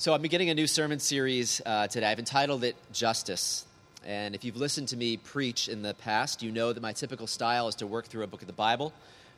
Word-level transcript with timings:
So, 0.00 0.14
I'm 0.14 0.22
beginning 0.22 0.48
a 0.48 0.54
new 0.54 0.66
sermon 0.66 0.98
series 0.98 1.60
uh, 1.66 1.86
today. 1.86 2.06
I've 2.06 2.18
entitled 2.18 2.64
it 2.64 2.74
Justice. 2.90 3.66
And 4.02 4.34
if 4.34 4.46
you've 4.46 4.56
listened 4.56 4.88
to 4.88 4.96
me 4.96 5.18
preach 5.18 5.68
in 5.68 5.82
the 5.82 5.92
past, 5.92 6.42
you 6.42 6.50
know 6.50 6.72
that 6.72 6.80
my 6.80 6.94
typical 6.94 7.26
style 7.26 7.68
is 7.68 7.74
to 7.74 7.86
work 7.86 8.06
through 8.06 8.22
a 8.22 8.26
book 8.26 8.40
of 8.40 8.46
the 8.46 8.54
Bible 8.54 8.94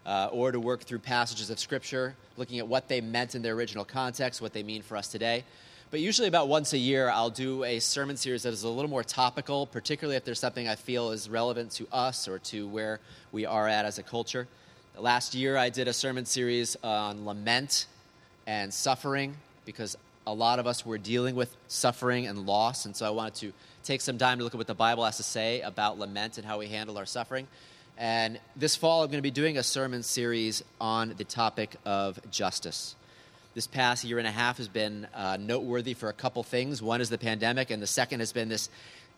uh, 0.06 0.28
or 0.30 0.52
to 0.52 0.60
work 0.60 0.82
through 0.82 1.00
passages 1.00 1.50
of 1.50 1.58
Scripture, 1.58 2.14
looking 2.36 2.60
at 2.60 2.68
what 2.68 2.86
they 2.86 3.00
meant 3.00 3.34
in 3.34 3.42
their 3.42 3.54
original 3.54 3.84
context, 3.84 4.40
what 4.40 4.52
they 4.52 4.62
mean 4.62 4.82
for 4.82 4.96
us 4.96 5.08
today. 5.08 5.42
But 5.90 5.98
usually, 5.98 6.28
about 6.28 6.46
once 6.46 6.72
a 6.74 6.78
year, 6.78 7.10
I'll 7.10 7.28
do 7.28 7.64
a 7.64 7.80
sermon 7.80 8.16
series 8.16 8.44
that 8.44 8.52
is 8.52 8.62
a 8.62 8.68
little 8.68 8.88
more 8.88 9.02
topical, 9.02 9.66
particularly 9.66 10.16
if 10.16 10.24
there's 10.24 10.38
something 10.38 10.68
I 10.68 10.76
feel 10.76 11.10
is 11.10 11.28
relevant 11.28 11.72
to 11.72 11.88
us 11.90 12.28
or 12.28 12.38
to 12.38 12.68
where 12.68 13.00
we 13.32 13.46
are 13.46 13.66
at 13.66 13.84
as 13.84 13.98
a 13.98 14.04
culture. 14.04 14.46
Last 14.96 15.34
year, 15.34 15.56
I 15.56 15.70
did 15.70 15.88
a 15.88 15.92
sermon 15.92 16.24
series 16.24 16.76
on 16.84 17.24
lament 17.26 17.86
and 18.46 18.72
suffering 18.72 19.34
because 19.64 19.96
a 20.26 20.34
lot 20.34 20.58
of 20.58 20.66
us 20.66 20.86
were 20.86 20.98
dealing 20.98 21.34
with 21.34 21.54
suffering 21.68 22.26
and 22.26 22.46
loss, 22.46 22.84
and 22.84 22.94
so 22.94 23.06
I 23.06 23.10
wanted 23.10 23.34
to 23.36 23.52
take 23.84 24.00
some 24.00 24.18
time 24.18 24.38
to 24.38 24.44
look 24.44 24.54
at 24.54 24.58
what 24.58 24.66
the 24.66 24.74
Bible 24.74 25.04
has 25.04 25.16
to 25.16 25.22
say 25.22 25.60
about 25.60 25.98
lament 25.98 26.38
and 26.38 26.46
how 26.46 26.58
we 26.58 26.68
handle 26.68 26.98
our 26.98 27.06
suffering. 27.06 27.48
And 27.98 28.38
this 28.56 28.76
fall, 28.76 29.02
I'm 29.02 29.08
going 29.08 29.18
to 29.18 29.22
be 29.22 29.30
doing 29.30 29.58
a 29.58 29.62
sermon 29.62 30.02
series 30.02 30.62
on 30.80 31.14
the 31.16 31.24
topic 31.24 31.76
of 31.84 32.18
justice. 32.30 32.94
This 33.54 33.66
past 33.66 34.04
year 34.04 34.18
and 34.18 34.26
a 34.26 34.30
half 34.30 34.56
has 34.56 34.68
been 34.68 35.06
uh, 35.14 35.36
noteworthy 35.38 35.94
for 35.94 36.08
a 36.08 36.14
couple 36.14 36.42
things. 36.42 36.80
One 36.80 37.00
is 37.00 37.10
the 37.10 37.18
pandemic, 37.18 37.70
and 37.70 37.82
the 37.82 37.86
second 37.86 38.20
has 38.20 38.32
been 38.32 38.48
this 38.48 38.70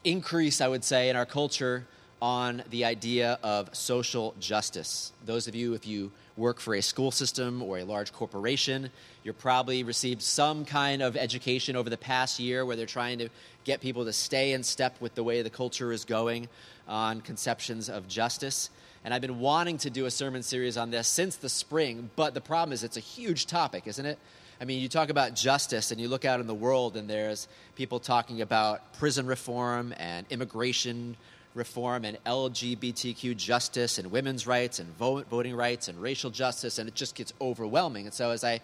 increase, 0.02 0.60
I 0.60 0.68
would 0.68 0.84
say, 0.84 1.08
in 1.08 1.16
our 1.16 1.26
culture 1.26 1.86
on 2.20 2.62
the 2.70 2.84
idea 2.84 3.38
of 3.42 3.74
social 3.74 4.34
justice. 4.40 5.12
Those 5.24 5.48
of 5.48 5.54
you, 5.54 5.74
if 5.74 5.86
you 5.86 6.10
work 6.36 6.58
for 6.58 6.74
a 6.74 6.82
school 6.82 7.10
system 7.10 7.62
or 7.62 7.78
a 7.78 7.84
large 7.84 8.12
corporation, 8.12 8.90
you've 9.22 9.38
probably 9.38 9.84
received 9.84 10.22
some 10.22 10.64
kind 10.64 11.02
of 11.02 11.16
education 11.16 11.76
over 11.76 11.88
the 11.88 11.96
past 11.96 12.40
year 12.40 12.64
where 12.64 12.76
they're 12.76 12.86
trying 12.86 13.18
to 13.18 13.28
get 13.64 13.80
people 13.80 14.04
to 14.04 14.12
stay 14.12 14.52
in 14.52 14.62
step 14.62 15.00
with 15.00 15.14
the 15.14 15.22
way 15.22 15.42
the 15.42 15.50
culture 15.50 15.92
is 15.92 16.04
going 16.04 16.48
on 16.88 17.20
conceptions 17.20 17.88
of 17.88 18.08
justice. 18.08 18.70
And 19.04 19.12
I've 19.12 19.20
been 19.20 19.38
wanting 19.38 19.78
to 19.78 19.90
do 19.90 20.06
a 20.06 20.10
sermon 20.10 20.42
series 20.42 20.76
on 20.76 20.90
this 20.90 21.08
since 21.08 21.36
the 21.36 21.48
spring, 21.48 22.10
but 22.16 22.34
the 22.34 22.40
problem 22.40 22.72
is 22.72 22.82
it's 22.82 22.96
a 22.96 23.00
huge 23.00 23.46
topic, 23.46 23.86
isn't 23.86 24.06
it? 24.06 24.18
I 24.60 24.64
mean, 24.64 24.80
you 24.80 24.88
talk 24.88 25.10
about 25.10 25.34
justice 25.34 25.90
and 25.90 26.00
you 26.00 26.08
look 26.08 26.24
out 26.24 26.40
in 26.40 26.46
the 26.46 26.54
world, 26.54 26.96
and 26.96 27.08
there's 27.10 27.48
people 27.74 28.00
talking 28.00 28.40
about 28.40 28.94
prison 28.94 29.26
reform 29.26 29.92
and 29.98 30.26
immigration 30.30 31.16
reform 31.54 32.04
and 32.04 32.18
LGBTQ 32.24 33.36
justice 33.36 33.98
and 33.98 34.10
women's 34.10 34.46
rights 34.46 34.78
and 34.78 34.88
vote, 34.96 35.26
voting 35.28 35.54
rights 35.54 35.88
and 35.88 36.00
racial 36.00 36.30
justice, 36.30 36.78
and 36.78 36.88
it 36.88 36.94
just 36.94 37.14
gets 37.14 37.32
overwhelming. 37.40 38.06
And 38.06 38.14
so, 38.14 38.30
as 38.30 38.44
I 38.44 38.60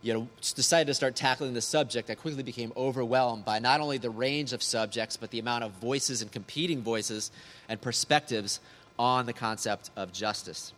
you 0.00 0.14
know, 0.14 0.28
decided 0.40 0.86
to 0.86 0.94
start 0.94 1.16
tackling 1.16 1.54
the 1.54 1.60
subject, 1.60 2.08
I 2.08 2.14
quickly 2.14 2.44
became 2.44 2.72
overwhelmed 2.76 3.44
by 3.44 3.58
not 3.58 3.80
only 3.80 3.98
the 3.98 4.10
range 4.10 4.52
of 4.52 4.62
subjects, 4.62 5.16
but 5.16 5.30
the 5.30 5.40
amount 5.40 5.64
of 5.64 5.72
voices 5.72 6.22
and 6.22 6.30
competing 6.30 6.82
voices 6.82 7.32
and 7.68 7.80
perspectives 7.80 8.60
on 8.98 9.26
the 9.26 9.32
concept 9.32 9.90
of 9.96 10.12
justice. 10.12 10.72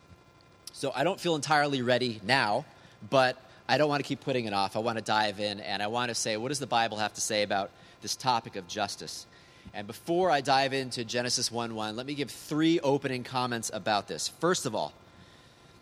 So 0.72 0.92
I 0.94 1.04
don't 1.04 1.20
feel 1.20 1.34
entirely 1.34 1.82
ready 1.82 2.20
now, 2.24 2.64
but 3.10 3.36
I 3.68 3.76
don't 3.76 3.88
want 3.88 4.02
to 4.02 4.08
keep 4.08 4.20
putting 4.20 4.46
it 4.46 4.54
off. 4.54 4.74
I 4.76 4.78
want 4.78 4.98
to 4.98 5.04
dive 5.04 5.38
in 5.38 5.60
and 5.60 5.82
I 5.82 5.88
want 5.88 6.08
to 6.08 6.14
say, 6.14 6.36
what 6.36 6.48
does 6.48 6.58
the 6.58 6.66
Bible 6.66 6.96
have 6.96 7.12
to 7.14 7.20
say 7.20 7.42
about 7.42 7.70
this 8.00 8.16
topic 8.16 8.56
of 8.56 8.66
justice? 8.66 9.26
And 9.72 9.86
before 9.86 10.30
I 10.30 10.40
dive 10.40 10.72
into 10.72 11.04
Genesis 11.04 11.50
1 11.50 11.74
1, 11.74 11.96
let 11.96 12.06
me 12.06 12.14
give 12.14 12.30
three 12.30 12.80
opening 12.80 13.22
comments 13.22 13.70
about 13.72 14.08
this. 14.08 14.28
First 14.40 14.66
of 14.66 14.74
all, 14.74 14.92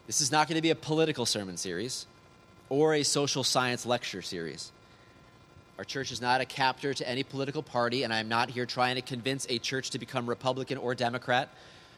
this 0.07 0.21
is 0.21 0.31
not 0.31 0.49
going 0.49 0.57
to 0.57 0.63
be 0.63 0.71
a 0.71 0.75
political 0.75 1.27
sermon 1.27 1.57
series 1.57 2.07
or 2.69 2.95
a 2.95 3.03
social 3.03 3.45
science 3.45 3.87
lecture 3.87 4.23
series. 4.23 4.73
Our 5.79 5.85
church 5.85 6.11
is 6.11 6.21
not 6.21 6.41
a 6.41 6.45
captor 6.45 6.93
to 6.93 7.09
any 7.09 7.23
political 7.23 7.63
party, 7.63 8.03
and 8.03 8.13
I'm 8.13 8.29
not 8.29 8.51
here 8.51 8.67
trying 8.67 8.97
to 8.97 9.03
convince 9.03 9.47
a 9.49 9.59
church 9.59 9.91
to 9.91 9.99
become 9.99 10.27
Republican 10.27 10.77
or 10.77 10.95
Democrat. 10.95 11.49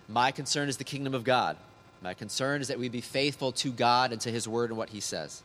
My 0.06 0.32
concern 0.32 0.68
is 0.68 0.76
the 0.76 0.84
kingdom 0.84 1.14
of 1.14 1.24
God. 1.24 1.56
My 2.02 2.14
concern 2.14 2.60
is 2.60 2.68
that 2.68 2.78
we 2.78 2.88
be 2.88 3.00
faithful 3.00 3.52
to 3.52 3.70
God 3.70 4.12
and 4.12 4.20
to 4.20 4.30
His 4.30 4.46
word 4.46 4.70
and 4.70 4.78
what 4.78 4.90
He 4.90 5.00
says. 5.00 5.42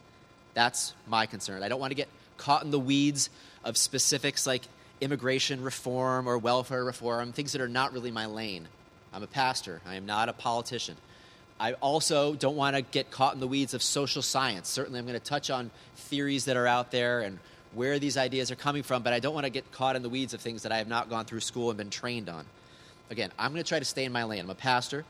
That's 0.54 0.94
my 1.08 1.26
concern. 1.26 1.64
I 1.64 1.70
don't 1.70 1.80
want 1.80 1.92
to 1.92 1.96
get 1.96 2.10
caught 2.38 2.64
in 2.64 2.72
the 2.72 2.80
weeds 2.80 3.30
of 3.64 3.78
specifics 3.78 4.46
like 4.46 4.64
immigration 5.02 5.62
reform 5.62 6.28
or 6.28 6.38
welfare 6.38 6.84
reform, 6.84 7.32
things 7.32 7.52
that 7.52 7.62
are 7.62 7.68
not 7.68 7.94
really 7.94 8.12
my 8.12 8.26
lane. 8.26 8.68
I'm 9.14 9.24
a 9.24 9.28
pastor, 9.28 9.82
I 9.86 9.96
am 9.96 10.06
not 10.06 10.30
a 10.30 10.34
politician. 10.34 10.96
I 11.60 11.74
also 11.74 12.36
don't 12.36 12.58
want 12.58 12.76
to 12.76 12.82
get 12.82 13.12
caught 13.12 13.34
in 13.34 13.40
the 13.40 13.48
weeds 13.48 13.74
of 13.74 13.82
social 13.82 14.22
science. 14.22 14.68
Certainly, 14.68 15.00
I'm 15.00 15.06
going 15.06 15.20
to 15.20 15.26
touch 15.26 15.50
on 15.50 15.72
theories 15.96 16.46
that 16.46 16.58
are 16.58 16.68
out 16.68 16.92
there 16.92 17.22
and 17.22 17.40
where 17.74 17.98
these 17.98 18.18
ideas 18.18 18.52
are 18.52 18.56
coming 18.56 18.84
from, 18.84 19.04
but 19.04 19.14
I 19.14 19.20
don't 19.20 19.34
want 19.34 19.46
to 19.46 19.50
get 19.50 19.72
caught 19.72 19.96
in 19.96 20.02
the 20.02 20.10
weeds 20.10 20.34
of 20.34 20.42
things 20.42 20.64
that 20.64 20.72
I 20.72 20.78
have 20.78 20.88
not 20.88 21.10
gone 21.10 21.26
through 21.26 21.40
school 21.42 21.70
and 21.70 21.78
been 21.78 21.90
trained 21.90 22.30
on. 22.30 22.46
Again, 23.10 23.32
I'm 23.40 23.52
going 23.52 23.64
to 23.64 23.68
try 23.68 23.80
to 23.80 23.86
stay 23.86 24.04
in 24.04 24.12
my 24.12 24.24
lane. 24.24 24.42
I'm 24.42 24.50
a 24.50 24.56
pastor, 24.56 25.06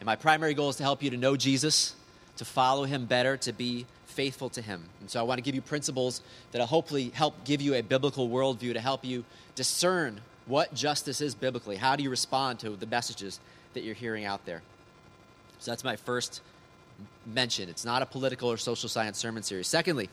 and 0.00 0.06
my 0.06 0.16
primary 0.16 0.54
goal 0.54 0.70
is 0.70 0.76
to 0.76 0.82
help 0.82 1.02
you 1.02 1.10
to 1.10 1.16
know 1.16 1.36
Jesus, 1.36 1.94
to 2.36 2.44
follow 2.44 2.84
him 2.84 3.04
better, 3.04 3.36
to 3.38 3.52
be 3.52 3.84
faithful 4.18 4.50
to 4.50 4.60
him. 4.60 4.82
And 4.98 5.08
so 5.08 5.20
I 5.20 5.22
want 5.22 5.38
to 5.38 5.42
give 5.42 5.54
you 5.54 5.60
principles 5.60 6.22
that 6.50 6.58
will 6.58 6.66
hopefully 6.66 7.10
help 7.10 7.44
give 7.44 7.62
you 7.62 7.74
a 7.74 7.82
biblical 7.82 8.28
worldview 8.28 8.72
to 8.72 8.80
help 8.80 9.04
you 9.04 9.24
discern 9.54 10.20
what 10.46 10.74
justice 10.74 11.20
is 11.20 11.36
biblically. 11.36 11.76
How 11.76 11.94
do 11.94 12.02
you 12.02 12.10
respond 12.10 12.58
to 12.58 12.70
the 12.70 12.86
messages 12.86 13.38
that 13.74 13.84
you're 13.84 13.94
hearing 13.94 14.24
out 14.24 14.44
there? 14.44 14.60
So 15.60 15.70
that's 15.70 15.84
my 15.84 15.94
first 15.94 16.40
mention. 17.26 17.68
It's 17.68 17.84
not 17.84 18.02
a 18.02 18.06
political 18.06 18.50
or 18.50 18.56
social 18.56 18.88
science 18.88 19.18
sermon 19.18 19.44
series. 19.44 19.68
Secondly, 19.68 20.10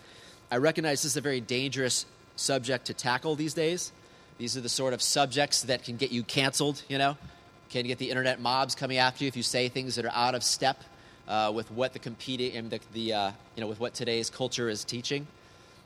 I 0.52 0.58
recognize 0.58 1.02
this 1.02 1.14
is 1.14 1.18
a 1.18 1.22
very 1.22 1.42
dangerous 1.42 2.06
subject 2.36 2.86
to 2.86 2.94
tackle 2.94 3.36
these 3.36 3.56
days. 3.56 3.92
These 4.38 4.56
are 4.56 4.62
the 4.62 4.70
sort 4.70 4.94
of 4.94 5.02
subjects 5.02 5.64
that 5.64 5.84
can 5.84 5.98
get 5.98 6.12
you 6.12 6.22
canceled, 6.22 6.84
you 6.90 7.00
know, 7.00 7.18
can 7.72 7.88
get 7.88 7.98
the 7.98 8.12
internet 8.12 8.40
mobs 8.40 8.76
coming 8.76 9.00
after 9.00 9.24
you 9.24 9.30
if 9.30 9.36
you 9.36 9.42
say 9.42 9.68
things 9.68 9.96
that 9.96 10.06
are 10.06 10.14
out 10.14 10.36
of 10.36 10.44
step 10.44 10.84
uh, 11.28 11.52
with 11.54 11.72
what 11.72 11.94
the 11.94 12.00
competing 12.00 12.56
and 12.56 12.70
the, 12.70 12.80
the 12.94 13.14
uh, 13.14 13.32
you 13.56 13.62
know 13.62 13.68
with 13.68 13.80
what 13.80 13.94
today's 13.94 14.30
culture 14.30 14.70
is 14.70 14.84
teaching. 14.84 15.28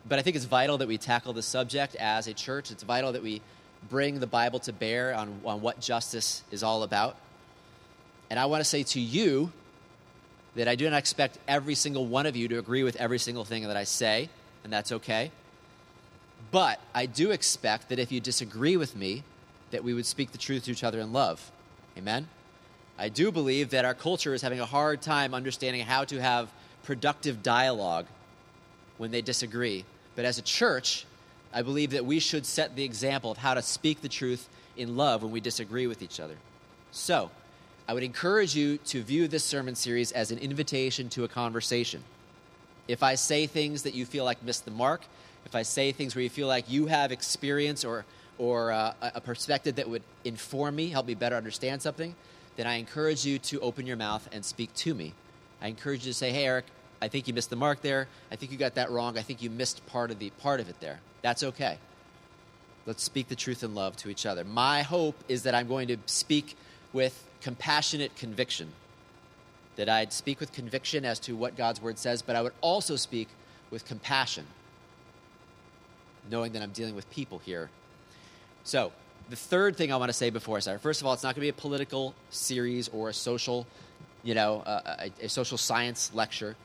But 0.08 0.20
I 0.20 0.22
think 0.22 0.36
it's 0.36 0.46
vital 0.46 0.78
that 0.78 0.88
we 0.88 0.98
tackle 0.98 1.34
the 1.34 1.42
subject 1.42 1.96
as 1.96 2.28
a 2.28 2.34
church. 2.34 2.72
It's 2.72 2.84
vital 2.84 3.12
that 3.12 3.24
we 3.24 3.42
bring 3.90 4.20
the 4.20 4.28
Bible 4.28 4.60
to 4.60 4.74
bear 4.74 5.14
on, 5.14 5.42
on 5.46 5.62
what 5.62 5.80
justice 5.80 6.44
is 6.52 6.64
all 6.64 6.84
about. 6.84 7.16
And 8.30 8.40
I 8.40 8.46
want 8.46 8.62
to 8.62 8.66
say 8.66 8.84
to 8.84 9.00
you 9.00 9.52
that 10.56 10.68
I 10.68 10.76
do 10.76 10.90
not 10.90 10.98
expect 10.98 11.38
every 11.48 11.76
single 11.76 12.06
one 12.06 12.26
of 12.26 12.36
you 12.36 12.48
to 12.50 12.60
agree 12.60 12.84
with 12.84 12.96
every 12.98 13.20
single 13.20 13.46
thing 13.46 13.68
that 13.68 13.78
I 13.78 13.84
say, 13.84 14.30
and 14.64 14.72
that's 14.72 14.92
okay. 14.92 15.32
But 16.52 16.80
I 16.94 17.06
do 17.06 17.32
expect 17.32 17.90
that 17.90 18.00
if 18.00 18.12
you 18.12 18.20
disagree 18.20 18.78
with 18.78 18.96
me, 18.96 19.24
that 19.72 19.84
we 19.84 19.94
would 19.94 20.06
speak 20.06 20.32
the 20.32 20.38
truth 20.38 20.66
to 20.66 20.72
each 20.72 20.84
other 20.84 21.00
in 21.00 21.14
love. 21.14 21.52
Amen? 21.98 22.28
I 23.00 23.08
do 23.08 23.32
believe 23.32 23.70
that 23.70 23.86
our 23.86 23.94
culture 23.94 24.34
is 24.34 24.42
having 24.42 24.60
a 24.60 24.66
hard 24.66 25.02
time 25.02 25.34
understanding 25.34 25.86
how 25.86 26.04
to 26.04 26.22
have 26.22 26.50
productive 26.84 27.42
dialogue 27.42 28.06
when 28.98 29.10
they 29.10 29.22
disagree. 29.22 29.86
But 30.18 30.26
as 30.26 30.38
a 30.38 30.42
church, 30.42 31.06
I 31.54 31.62
believe 31.62 31.92
that 31.92 32.06
we 32.06 32.20
should 32.20 32.46
set 32.46 32.76
the 32.76 32.84
example 32.84 33.32
of 33.32 33.38
how 33.38 33.54
to 33.54 33.62
speak 33.62 34.02
the 34.02 34.10
truth 34.10 34.50
in 34.76 34.98
love 34.98 35.24
when 35.24 35.32
we 35.32 35.40
disagree 35.40 35.88
with 35.88 36.02
each 36.02 36.20
other. 36.20 36.36
So, 36.92 37.32
I 37.88 37.94
would 37.94 38.04
encourage 38.04 38.54
you 38.54 38.78
to 38.78 39.02
view 39.02 39.28
this 39.28 39.46
sermon 39.46 39.76
series 39.76 40.12
as 40.12 40.30
an 40.30 40.38
invitation 40.38 41.08
to 41.10 41.24
a 41.24 41.28
conversation. 41.28 42.04
If 42.88 43.02
I 43.02 43.16
say 43.16 43.48
things 43.48 43.84
that 43.84 43.94
you 43.94 44.06
feel 44.06 44.26
like 44.26 44.44
missed 44.44 44.66
the 44.66 44.72
mark, 44.72 45.02
if 45.46 45.56
I 45.56 45.64
say 45.64 45.92
things 45.94 46.16
where 46.16 46.22
you 46.22 46.30
feel 46.30 46.48
like 46.48 46.70
you 46.70 46.88
have 46.88 47.12
experience 47.12 47.86
or, 47.86 48.06
or 48.38 48.74
uh, 48.74 48.94
a 49.02 49.22
perspective 49.22 49.76
that 49.76 49.90
would 49.90 50.04
inform 50.26 50.76
me, 50.76 50.90
help 50.90 51.08
me 51.08 51.16
better 51.16 51.36
understand 51.36 51.82
something, 51.82 52.14
then 52.56 52.68
I 52.68 52.76
encourage 52.76 53.26
you 53.26 53.40
to 53.40 53.60
open 53.62 53.86
your 53.88 53.98
mouth 53.98 54.28
and 54.32 54.44
speak 54.44 54.74
to 54.76 54.94
me. 54.94 55.14
I 55.62 55.68
encourage 55.68 56.06
you 56.06 56.12
to 56.12 56.18
say, 56.18 56.32
hey, 56.32 56.46
Eric, 56.46 56.66
I 57.02 57.08
think 57.08 57.28
you 57.28 57.34
missed 57.34 57.50
the 57.50 57.56
mark 57.56 57.82
there. 57.82 58.08
I 58.32 58.36
think 58.36 58.52
you 58.52 58.58
got 58.58 58.76
that 58.76 58.92
wrong. 58.92 59.18
I 59.18 59.22
think 59.22 59.42
you 59.42 59.50
missed 59.50 59.86
part 59.88 60.12
of, 60.12 60.20
the, 60.20 60.30
part 60.32 60.60
of 60.60 60.70
it 60.70 60.80
there. 60.80 61.00
That's 61.22 61.44
okay. 61.44 61.78
Let's 62.86 63.04
speak 63.04 63.28
the 63.28 63.36
truth 63.36 63.64
in 63.64 63.76
love 63.76 63.96
to 63.98 64.10
each 64.10 64.26
other. 64.26 64.44
My 64.44 64.82
hope 64.82 65.16
is 65.28 65.44
that 65.44 65.56
I'm 65.56 65.68
going 65.68 65.88
to 65.90 65.98
speak 66.06 66.58
with 66.92 67.28
compassionate 67.42 68.16
conviction. 68.16 68.74
That 69.76 69.90
I'd 69.90 70.12
speak 70.12 70.40
with 70.40 70.52
conviction 70.52 71.06
as 71.06 71.20
to 71.20 71.36
what 71.36 71.56
God's 71.56 71.82
word 71.82 71.98
says, 71.98 72.22
but 72.22 72.36
I 72.36 72.42
would 72.42 72.54
also 72.62 72.96
speak 72.96 73.30
with 73.70 73.86
compassion, 73.86 74.46
knowing 76.30 76.54
that 76.54 76.62
I'm 76.62 76.72
dealing 76.72 76.96
with 76.96 77.10
people 77.12 77.40
here. 77.40 77.70
So, 78.64 78.92
the 79.30 79.36
third 79.36 79.76
thing 79.76 79.94
I 79.94 79.98
want 79.98 80.10
to 80.10 80.14
say 80.14 80.30
before 80.30 80.58
I 80.58 80.60
start 80.60 80.82
first 80.82 81.02
of 81.02 81.08
all, 81.08 81.14
it's 81.14 81.24
not 81.24 81.36
going 81.36 81.48
to 81.48 81.54
be 81.54 81.58
a 81.58 81.62
political 81.62 82.14
series 82.30 82.88
or 82.90 83.10
a 83.10 83.14
social, 83.14 83.68
you 84.24 84.34
know, 84.34 84.62
uh, 84.62 85.08
a, 85.22 85.26
a 85.26 85.30
social 85.30 85.58
science 85.58 86.12
lecture. 86.14 86.56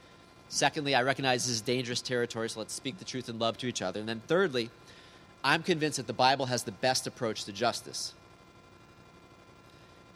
Secondly, 0.49 0.95
I 0.95 1.03
recognize 1.03 1.45
this 1.47 1.55
is 1.55 1.61
dangerous 1.61 2.01
territory, 2.01 2.49
so 2.49 2.61
let's 2.61 2.73
speak 2.73 2.99
the 2.99 3.05
truth 3.05 3.29
and 3.29 3.41
love 3.41 3.59
to 3.59 3.67
each 3.67 3.83
other. 3.83 4.01
And 4.01 4.09
then 4.09 4.23
thirdly, 4.27 4.71
I'm 5.43 5.63
convinced 5.63 5.97
that 5.97 6.07
the 6.07 6.13
Bible 6.13 6.47
has 6.47 6.63
the 6.63 6.73
best 6.73 7.07
approach 7.07 7.45
to 7.45 7.53
justice. 7.53 8.15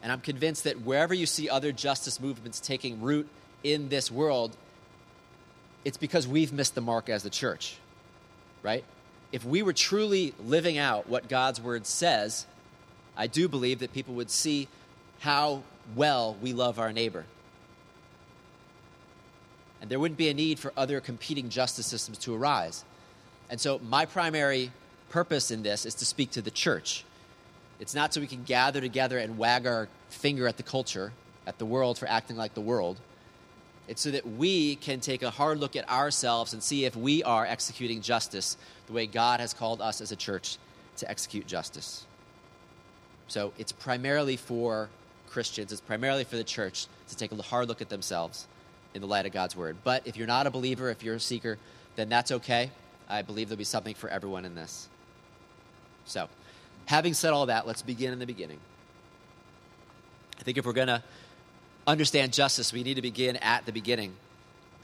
And 0.01 0.11
I'm 0.11 0.21
convinced 0.21 0.63
that 0.63 0.81
wherever 0.81 1.13
you 1.13 1.25
see 1.25 1.49
other 1.49 1.71
justice 1.71 2.19
movements 2.19 2.59
taking 2.59 3.01
root 3.01 3.27
in 3.63 3.89
this 3.89 4.09
world, 4.09 4.55
it's 5.83 5.97
because 5.97 6.27
we've 6.27 6.53
missed 6.53 6.75
the 6.75 6.81
mark 6.81 7.09
as 7.09 7.23
the 7.23 7.29
church, 7.29 7.77
right? 8.63 8.83
If 9.31 9.45
we 9.45 9.61
were 9.61 9.73
truly 9.73 10.33
living 10.43 10.77
out 10.77 11.07
what 11.07 11.29
God's 11.29 11.61
word 11.61 11.85
says, 11.85 12.45
I 13.15 13.27
do 13.27 13.47
believe 13.47 13.79
that 13.79 13.93
people 13.93 14.15
would 14.15 14.31
see 14.31 14.67
how 15.19 15.63
well 15.95 16.35
we 16.41 16.53
love 16.53 16.79
our 16.79 16.91
neighbor. 16.91 17.25
And 19.81 19.89
there 19.89 19.99
wouldn't 19.99 20.17
be 20.17 20.29
a 20.29 20.33
need 20.33 20.59
for 20.59 20.73
other 20.75 20.99
competing 20.99 21.49
justice 21.49 21.87
systems 21.87 22.17
to 22.19 22.35
arise. 22.35 22.83
And 23.49 23.59
so, 23.59 23.79
my 23.79 24.05
primary 24.05 24.71
purpose 25.09 25.51
in 25.51 25.63
this 25.63 25.85
is 25.85 25.95
to 25.95 26.05
speak 26.05 26.31
to 26.31 26.41
the 26.41 26.51
church. 26.51 27.03
It's 27.79 27.95
not 27.95 28.13
so 28.13 28.21
we 28.21 28.27
can 28.27 28.43
gather 28.43 28.81
together 28.81 29.17
and 29.17 29.37
wag 29.37 29.65
our 29.65 29.87
finger 30.09 30.47
at 30.47 30.57
the 30.57 30.63
culture, 30.63 31.13
at 31.47 31.57
the 31.57 31.65
world 31.65 31.97
for 31.97 32.07
acting 32.07 32.35
like 32.35 32.53
the 32.53 32.61
world. 32.61 32.97
It's 33.89 34.03
so 34.03 34.11
that 34.11 34.25
we 34.25 34.75
can 34.75 34.99
take 34.99 35.23
a 35.23 35.31
hard 35.31 35.59
look 35.59 35.75
at 35.75 35.89
ourselves 35.89 36.53
and 36.53 36.61
see 36.61 36.85
if 36.85 36.95
we 36.95 37.23
are 37.23 37.43
executing 37.43 38.01
justice 38.01 38.55
the 38.85 38.93
way 38.93 39.07
God 39.07 39.39
has 39.39 39.51
called 39.51 39.81
us 39.81 39.99
as 39.99 40.11
a 40.11 40.15
church 40.15 40.59
to 40.97 41.09
execute 41.09 41.47
justice. 41.47 42.05
So 43.27 43.51
it's 43.57 43.71
primarily 43.71 44.37
for 44.37 44.89
Christians, 45.27 45.71
it's 45.71 45.81
primarily 45.81 46.23
for 46.23 46.35
the 46.35 46.43
church 46.43 46.85
to 47.07 47.17
take 47.17 47.31
a 47.31 47.41
hard 47.41 47.67
look 47.67 47.81
at 47.81 47.89
themselves 47.89 48.47
in 48.93 49.01
the 49.01 49.07
light 49.07 49.25
of 49.25 49.31
God's 49.31 49.55
word. 49.55 49.75
But 49.83 50.05
if 50.05 50.17
you're 50.17 50.27
not 50.27 50.45
a 50.45 50.51
believer, 50.51 50.91
if 50.91 51.01
you're 51.01 51.15
a 51.15 51.19
seeker, 51.19 51.57
then 51.95 52.09
that's 52.09 52.31
okay. 52.31 52.69
I 53.09 53.23
believe 53.23 53.49
there'll 53.49 53.57
be 53.57 53.63
something 53.63 53.95
for 53.95 54.07
everyone 54.07 54.45
in 54.45 54.53
this. 54.53 54.87
So, 56.05 56.29
having 56.85 57.15
said 57.15 57.33
all 57.33 57.47
that, 57.47 57.65
let's 57.65 57.81
begin 57.81 58.13
in 58.13 58.19
the 58.19 58.27
beginning. 58.27 58.59
I 60.39 60.43
think 60.43 60.59
if 60.59 60.65
we're 60.65 60.73
going 60.73 60.87
to 60.89 61.03
understand 61.89 62.33
justice, 62.33 62.71
we 62.71 62.83
need 62.83 62.95
to 62.95 63.01
begin 63.01 63.35
at 63.37 63.65
the 63.65 63.71
beginning 63.71 64.13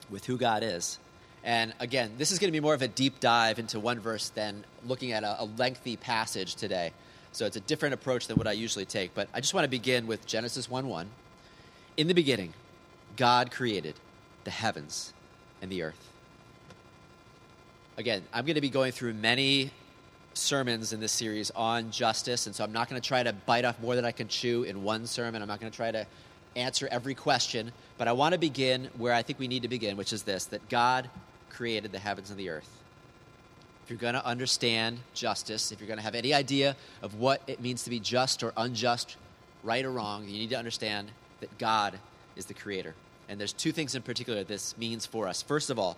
with 0.09 0.25
who 0.25 0.37
God 0.37 0.63
is. 0.63 0.99
And 1.43 1.73
again, 1.79 2.13
this 2.17 2.31
is 2.31 2.39
going 2.39 2.47
to 2.47 2.51
be 2.51 2.59
more 2.59 2.73
of 2.73 2.81
a 2.81 2.87
deep 2.87 3.19
dive 3.19 3.59
into 3.59 3.79
one 3.79 3.99
verse 3.99 4.29
than 4.29 4.65
looking 4.85 5.11
at 5.11 5.23
a, 5.23 5.43
a, 5.43 5.45
lengthy 5.45 5.95
passage 5.95 6.55
today. 6.55 6.91
So 7.33 7.45
it's 7.45 7.55
a 7.55 7.61
different 7.61 7.93
approach 7.93 8.27
than 8.27 8.37
what 8.37 8.47
I 8.47 8.53
usually 8.53 8.85
take. 8.85 9.13
But 9.13 9.29
I 9.33 9.41
just 9.41 9.53
want 9.53 9.65
to 9.65 9.69
begin 9.69 10.07
with 10.07 10.25
Genesis 10.25 10.69
1 10.69 10.87
1. 10.87 11.07
In 11.97 12.07
the 12.07 12.13
beginning, 12.13 12.53
God 13.15 13.51
created 13.51 13.93
the 14.43 14.51
heavens 14.51 15.13
and 15.61 15.71
the 15.71 15.83
earth. 15.83 16.09
Again, 17.97 18.23
I'm 18.33 18.45
going 18.45 18.55
to 18.55 18.61
be 18.61 18.69
going 18.69 18.91
through 18.91 19.13
many 19.13 19.71
sermons 20.33 20.91
in 20.91 20.99
this 20.99 21.11
series 21.11 21.51
on 21.51 21.91
justice, 21.91 22.45
and 22.45 22.55
so 22.55 22.63
I'm 22.63 22.73
not 22.73 22.89
going 22.89 23.01
to 23.01 23.07
try 23.07 23.23
to 23.23 23.31
bite 23.31 23.63
off 23.63 23.79
more 23.79 23.95
than 23.95 24.03
I 24.03 24.11
can 24.11 24.27
chew 24.27 24.63
in 24.63 24.83
one 24.83 25.05
sermon. 25.05 25.41
I'm 25.41 25.47
not 25.47 25.61
going 25.61 25.71
to 25.71 25.75
try 25.75 25.91
to 25.91 26.05
answer 26.55 26.87
every 26.91 27.15
question, 27.15 27.71
but 27.97 28.07
I 28.07 28.13
want 28.13 28.33
to 28.33 28.39
begin 28.39 28.89
where 28.97 29.13
I 29.13 29.21
think 29.21 29.39
we 29.39 29.47
need 29.47 29.63
to 29.63 29.67
begin, 29.67 29.97
which 29.97 30.13
is 30.13 30.23
this 30.23 30.45
that 30.45 30.67
God 30.69 31.09
created 31.49 31.91
the 31.91 31.99
heavens 31.99 32.29
and 32.29 32.39
the 32.39 32.49
earth. 32.49 32.69
If 33.83 33.91
you're 33.91 33.99
going 33.99 34.15
to 34.15 34.25
understand 34.25 34.99
justice, 35.13 35.71
if 35.71 35.79
you're 35.79 35.87
going 35.87 35.99
to 35.99 36.03
have 36.03 36.15
any 36.15 36.33
idea 36.33 36.75
of 37.01 37.15
what 37.15 37.41
it 37.45 37.61
means 37.61 37.83
to 37.83 37.89
be 37.89 37.99
just 37.99 38.41
or 38.41 38.51
unjust, 38.57 39.15
right 39.63 39.85
or 39.85 39.91
wrong, 39.91 40.25
you 40.27 40.39
need 40.39 40.49
to 40.49 40.57
understand 40.57 41.11
that 41.39 41.55
God 41.57 41.99
is 42.35 42.45
the 42.45 42.53
creator. 42.53 42.95
And 43.29 43.39
there's 43.39 43.53
two 43.53 43.71
things 43.71 43.95
in 43.95 44.01
particular 44.01 44.43
this 44.43 44.77
means 44.77 45.05
for 45.05 45.27
us. 45.27 45.41
First 45.41 45.69
of 45.69 45.79
all, 45.79 45.97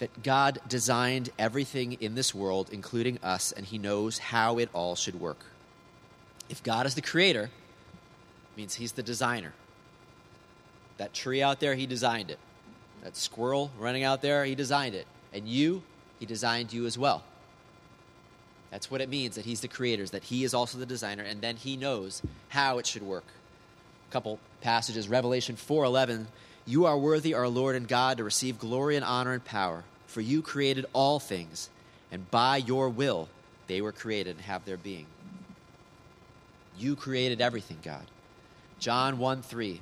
that 0.00 0.22
God 0.22 0.60
designed 0.68 1.30
everything 1.38 1.92
in 2.00 2.14
this 2.14 2.34
world, 2.34 2.70
including 2.72 3.18
us, 3.22 3.52
and 3.52 3.66
He 3.66 3.78
knows 3.78 4.18
how 4.18 4.58
it 4.58 4.70
all 4.72 4.96
should 4.96 5.20
work. 5.20 5.44
If 6.48 6.62
God 6.62 6.86
is 6.86 6.94
the 6.94 7.02
creator, 7.02 7.50
means 8.56 8.74
He's 8.74 8.92
the 8.92 9.02
designer. 9.02 9.52
That 10.98 11.14
tree 11.14 11.42
out 11.42 11.60
there, 11.60 11.74
He 11.74 11.86
designed 11.86 12.30
it. 12.30 12.38
That 13.02 13.16
squirrel 13.16 13.70
running 13.78 14.02
out 14.02 14.22
there, 14.22 14.44
He 14.44 14.54
designed 14.54 14.94
it. 14.94 15.06
And 15.32 15.48
you, 15.48 15.82
He 16.18 16.26
designed 16.26 16.72
you 16.72 16.86
as 16.86 16.98
well. 16.98 17.22
That's 18.70 18.90
what 18.90 19.00
it 19.00 19.08
means 19.08 19.34
that 19.34 19.44
He's 19.44 19.60
the 19.60 19.68
creator, 19.68 20.06
that 20.06 20.24
He 20.24 20.44
is 20.44 20.54
also 20.54 20.78
the 20.78 20.86
designer, 20.86 21.22
and 21.22 21.40
then 21.40 21.56
He 21.56 21.76
knows 21.76 22.22
how 22.50 22.78
it 22.78 22.86
should 22.86 23.02
work. 23.02 23.24
A 24.08 24.12
couple 24.12 24.38
passages, 24.60 25.08
Revelation 25.08 25.56
4:11, 25.56 26.28
"You 26.66 26.84
are 26.84 26.98
worthy, 26.98 27.34
our 27.34 27.48
Lord 27.48 27.76
and 27.76 27.88
God, 27.88 28.18
to 28.18 28.24
receive 28.24 28.58
glory 28.58 28.96
and 28.96 29.04
honor 29.04 29.32
and 29.32 29.44
power." 29.44 29.84
For 30.06 30.20
you 30.20 30.42
created 30.42 30.86
all 30.92 31.20
things, 31.20 31.70
and 32.10 32.28
by 32.30 32.56
your 32.56 32.88
will 32.88 33.28
they 33.68 33.80
were 33.80 33.92
created 33.92 34.36
and 34.36 34.44
have 34.44 34.64
their 34.64 34.76
being. 34.76 35.06
You 36.76 36.96
created 36.96 37.40
everything, 37.40 37.78
God. 37.82 38.06
John 38.80 39.18
1 39.18 39.42
3. 39.42 39.80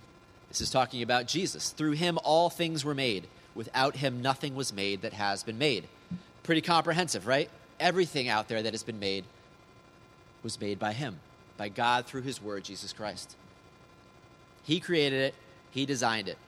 This 0.49 0.61
is 0.61 0.71
talking 0.71 1.03
about 1.03 1.27
Jesus. 1.27 1.71
Through 1.71 1.93
him 1.93 2.19
all 2.25 2.51
things 2.51 2.85
were 2.85 2.95
made. 2.95 3.27
Without 3.55 3.97
him 3.97 4.21
nothing 4.21 4.55
was 4.55 4.73
made 4.73 5.03
that 5.03 5.13
has 5.13 5.43
been 5.43 5.59
made. 5.59 5.89
Pretty 6.43 6.61
comprehensive, 6.61 7.27
right? 7.27 7.49
Everything 7.79 8.29
out 8.29 8.49
there 8.49 8.63
that 8.63 8.73
has 8.73 8.83
been 8.83 8.99
made 8.99 9.25
was 10.43 10.61
made 10.61 10.79
by 10.79 10.93
him, 10.93 11.21
by 11.57 11.69
God 11.69 12.07
through 12.07 12.23
his 12.23 12.43
word, 12.43 12.65
Jesus 12.65 12.93
Christ. 12.93 13.37
He 14.65 14.81
created 14.81 15.21
it, 15.21 15.35
he 15.71 15.87
designed 15.87 16.29
it. 16.29 16.39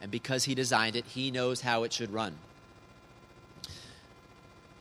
And 0.00 0.10
because 0.10 0.44
he 0.44 0.54
designed 0.54 0.96
it, 0.96 1.04
he 1.06 1.30
knows 1.30 1.60
how 1.60 1.82
it 1.84 1.92
should 1.92 2.12
run. 2.12 2.36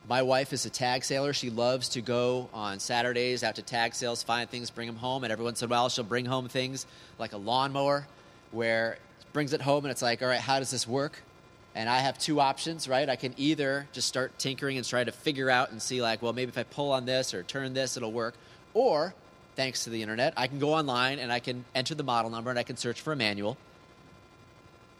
My 0.07 0.21
wife 0.21 0.53
is 0.53 0.67
a 0.67 0.69
tag 0.69 1.03
sailor. 1.03 1.33
She 1.33 1.49
loves 1.49 1.89
to 1.89 2.01
go 2.01 2.47
on 2.53 2.79
Saturdays 2.79 3.43
out 3.43 3.55
to 3.55 3.63
tag 3.63 3.95
sales, 3.95 4.21
find 4.21 4.47
things, 4.47 4.69
bring 4.69 4.85
them 4.85 4.97
home. 4.97 5.23
And 5.23 5.33
every 5.33 5.43
once 5.43 5.63
in 5.63 5.67
a 5.67 5.69
while, 5.69 5.89
she'll 5.89 6.03
bring 6.03 6.25
home 6.25 6.47
things 6.47 6.85
like 7.17 7.33
a 7.33 7.37
lawnmower 7.37 8.05
where 8.51 8.99
brings 9.33 9.51
it 9.51 9.61
home 9.61 9.83
and 9.83 9.91
it's 9.91 10.03
like, 10.03 10.21
all 10.21 10.27
right, 10.27 10.39
how 10.39 10.59
does 10.59 10.69
this 10.69 10.87
work? 10.87 11.23
And 11.73 11.89
I 11.89 11.99
have 11.99 12.19
two 12.19 12.39
options, 12.39 12.87
right? 12.87 13.09
I 13.09 13.15
can 13.15 13.33
either 13.35 13.87
just 13.93 14.07
start 14.07 14.37
tinkering 14.37 14.77
and 14.77 14.85
try 14.85 15.03
to 15.03 15.11
figure 15.11 15.49
out 15.49 15.71
and 15.71 15.81
see, 15.81 16.01
like, 16.01 16.21
well, 16.21 16.33
maybe 16.33 16.49
if 16.49 16.57
I 16.57 16.63
pull 16.63 16.91
on 16.91 17.05
this 17.05 17.33
or 17.33 17.41
turn 17.41 17.73
this, 17.73 17.97
it'll 17.97 18.13
work. 18.13 18.35
Or, 18.73 19.13
thanks 19.55 19.83
to 19.85 19.89
the 19.89 20.01
internet, 20.01 20.33
I 20.37 20.47
can 20.47 20.59
go 20.59 20.73
online 20.73 21.17
and 21.17 21.33
I 21.33 21.39
can 21.39 21.65
enter 21.73 21.95
the 21.95 22.03
model 22.03 22.29
number 22.29 22.51
and 22.51 22.59
I 22.59 22.63
can 22.63 22.77
search 22.77 23.01
for 23.01 23.11
a 23.11 23.15
manual 23.15 23.57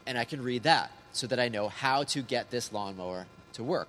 and 0.08 0.18
I 0.18 0.26
can 0.26 0.42
read 0.42 0.64
that 0.64 0.92
so 1.14 1.28
that 1.28 1.40
I 1.40 1.48
know 1.48 1.70
how 1.70 2.04
to 2.06 2.22
get 2.22 2.50
this 2.50 2.74
lawnmower 2.74 3.28
to 3.54 3.64
work 3.64 3.88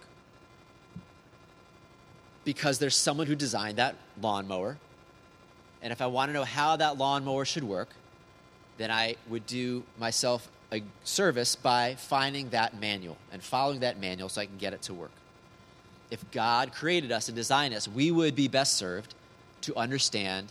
because 2.46 2.78
there's 2.78 2.96
someone 2.96 3.26
who 3.26 3.34
designed 3.34 3.76
that 3.76 3.96
lawnmower. 4.22 4.78
And 5.82 5.92
if 5.92 6.00
I 6.00 6.06
want 6.06 6.30
to 6.30 6.32
know 6.32 6.44
how 6.44 6.76
that 6.76 6.96
lawnmower 6.96 7.44
should 7.44 7.64
work, 7.64 7.88
then 8.78 8.90
I 8.90 9.16
would 9.28 9.46
do 9.46 9.82
myself 9.98 10.48
a 10.72 10.82
service 11.02 11.56
by 11.56 11.96
finding 11.96 12.48
that 12.50 12.80
manual 12.80 13.16
and 13.32 13.42
following 13.42 13.80
that 13.80 13.98
manual 13.98 14.28
so 14.28 14.40
I 14.40 14.46
can 14.46 14.58
get 14.58 14.72
it 14.72 14.82
to 14.82 14.94
work. 14.94 15.10
If 16.10 16.30
God 16.30 16.72
created 16.72 17.10
us 17.10 17.28
and 17.28 17.36
designed 17.36 17.74
us, 17.74 17.88
we 17.88 18.12
would 18.12 18.36
be 18.36 18.46
best 18.46 18.74
served 18.74 19.14
to 19.62 19.76
understand 19.76 20.46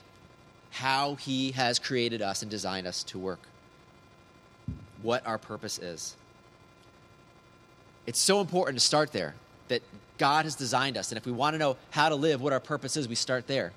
how 0.71 1.15
He 1.15 1.51
has 1.51 1.79
created 1.79 2.21
us 2.21 2.41
and 2.41 2.51
designed 2.51 2.87
us 2.87 3.03
to 3.05 3.17
work, 3.17 3.39
what 5.01 5.25
our 5.25 5.37
purpose 5.37 5.79
is. 5.79 6.17
It's 8.05 8.19
so 8.19 8.41
important 8.41 8.77
to 8.77 8.85
start 8.85 9.13
there 9.13 9.35
that 9.69 9.81
God 10.17 10.45
has 10.45 10.55
designed 10.55 10.97
us. 10.97 11.11
And 11.11 11.17
if 11.17 11.25
we 11.25 11.31
want 11.31 11.53
to 11.53 11.57
know 11.57 11.77
how 11.91 12.09
to 12.09 12.15
live, 12.15 12.41
what 12.41 12.53
our 12.53 12.59
purpose 12.59 12.97
is, 12.97 13.07
we 13.07 13.15
start 13.15 13.47
there. 13.47 13.73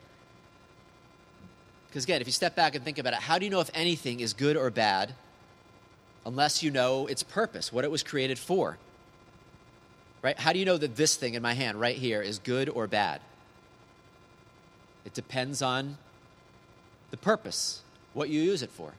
Because 1.88 2.04
again, 2.04 2.21
if 2.21 2.26
you 2.26 2.33
step 2.33 2.54
back 2.54 2.75
and 2.75 2.85
think 2.85 2.99
about 2.99 3.14
it, 3.14 3.21
how 3.21 3.38
do 3.38 3.45
you 3.45 3.50
know 3.50 3.61
if 3.61 3.71
anything 3.75 4.21
is 4.21 4.35
good 4.35 4.57
or 4.57 4.71
bad 4.71 5.14
unless 6.26 6.62
you 6.62 6.71
know 6.71 7.07
its 7.07 7.23
purpose, 7.23 7.73
what 7.73 7.85
it 7.85 7.90
was 7.90 8.02
created 8.02 8.38
for? 8.38 8.76
Right? 10.23 10.38
How 10.38 10.52
do 10.52 10.59
you 10.59 10.64
know 10.64 10.76
that 10.76 10.97
this 10.97 11.16
thing 11.16 11.35
in 11.35 11.42
my 11.42 11.54
hand 11.54 11.80
right 11.80 11.97
here 11.97 12.21
is 12.21 12.38
good 12.38 12.68
or 12.68 12.87
bad? 12.87 13.21
It 15.04 15.14
depends 15.14 15.62
on 15.62 15.97
the 17.11 17.16
purpose, 17.16 17.83
what 18.12 18.28
you 18.28 18.42
use 18.42 18.62
it 18.62 18.71
for. 18.71 18.92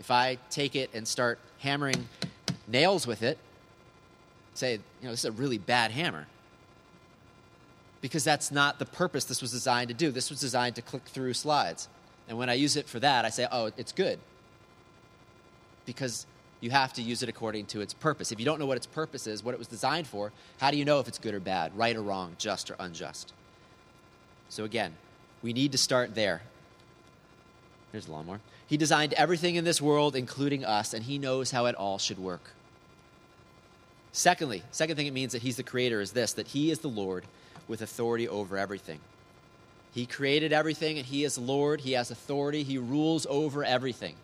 If 0.00 0.10
I 0.10 0.38
take 0.48 0.74
it 0.76 0.90
and 0.94 1.06
start 1.06 1.38
hammering 1.58 2.08
nails 2.66 3.06
with 3.06 3.22
it, 3.22 3.36
say, 4.54 4.72
you 4.72 4.80
know, 5.02 5.10
this 5.10 5.20
is 5.20 5.24
a 5.26 5.32
really 5.32 5.58
bad 5.58 5.90
hammer 5.90 6.26
because 8.00 8.24
that's 8.24 8.50
not 8.50 8.78
the 8.78 8.86
purpose 8.86 9.24
this 9.24 9.42
was 9.42 9.50
designed 9.50 9.88
to 9.88 9.94
do. 9.94 10.10
This 10.10 10.30
was 10.30 10.40
designed 10.40 10.76
to 10.76 10.82
click 10.82 11.04
through 11.06 11.34
slides. 11.34 11.88
And 12.28 12.38
when 12.38 12.48
I 12.48 12.54
use 12.54 12.76
it 12.76 12.86
for 12.86 13.00
that, 13.00 13.24
I 13.24 13.30
say, 13.30 13.46
oh, 13.50 13.70
it's 13.76 13.92
good. 13.92 14.18
Because 15.86 16.26
you 16.60 16.70
have 16.70 16.92
to 16.94 17.02
use 17.02 17.22
it 17.22 17.28
according 17.28 17.66
to 17.66 17.80
its 17.80 17.94
purpose. 17.94 18.32
If 18.32 18.38
you 18.38 18.44
don't 18.44 18.58
know 18.58 18.66
what 18.66 18.76
its 18.76 18.86
purpose 18.86 19.26
is, 19.26 19.42
what 19.42 19.54
it 19.54 19.58
was 19.58 19.68
designed 19.68 20.06
for, 20.06 20.32
how 20.60 20.70
do 20.70 20.76
you 20.76 20.84
know 20.84 21.00
if 21.00 21.08
it's 21.08 21.18
good 21.18 21.34
or 21.34 21.40
bad, 21.40 21.76
right 21.76 21.96
or 21.96 22.02
wrong, 22.02 22.34
just 22.38 22.70
or 22.70 22.76
unjust? 22.78 23.32
So 24.48 24.64
again, 24.64 24.94
we 25.42 25.52
need 25.52 25.72
to 25.72 25.78
start 25.78 26.14
there. 26.14 26.42
There's 27.92 28.08
a 28.08 28.12
lawnmower. 28.12 28.40
He 28.66 28.76
designed 28.76 29.14
everything 29.14 29.54
in 29.54 29.64
this 29.64 29.80
world, 29.80 30.14
including 30.14 30.64
us, 30.64 30.92
and 30.92 31.04
he 31.04 31.18
knows 31.18 31.50
how 31.50 31.66
it 31.66 31.74
all 31.74 31.98
should 31.98 32.18
work. 32.18 32.50
Secondly, 34.12 34.62
second 34.72 34.96
thing 34.96 35.06
it 35.06 35.12
means 35.12 35.32
that 35.32 35.42
he's 35.42 35.56
the 35.56 35.62
creator 35.62 36.00
is 36.00 36.12
this 36.12 36.32
that 36.34 36.48
he 36.48 36.70
is 36.70 36.80
the 36.80 36.88
Lord 36.88 37.24
with 37.68 37.82
authority 37.82 38.28
over 38.28 38.58
everything. 38.58 39.00
He 39.92 40.06
created 40.06 40.52
everything 40.52 40.98
and 40.98 41.06
He 41.06 41.24
is 41.24 41.38
Lord. 41.38 41.82
He 41.82 41.92
has 41.92 42.10
authority. 42.10 42.62
He 42.62 42.78
rules 42.78 43.26
over 43.28 43.64
everything. 43.64 44.16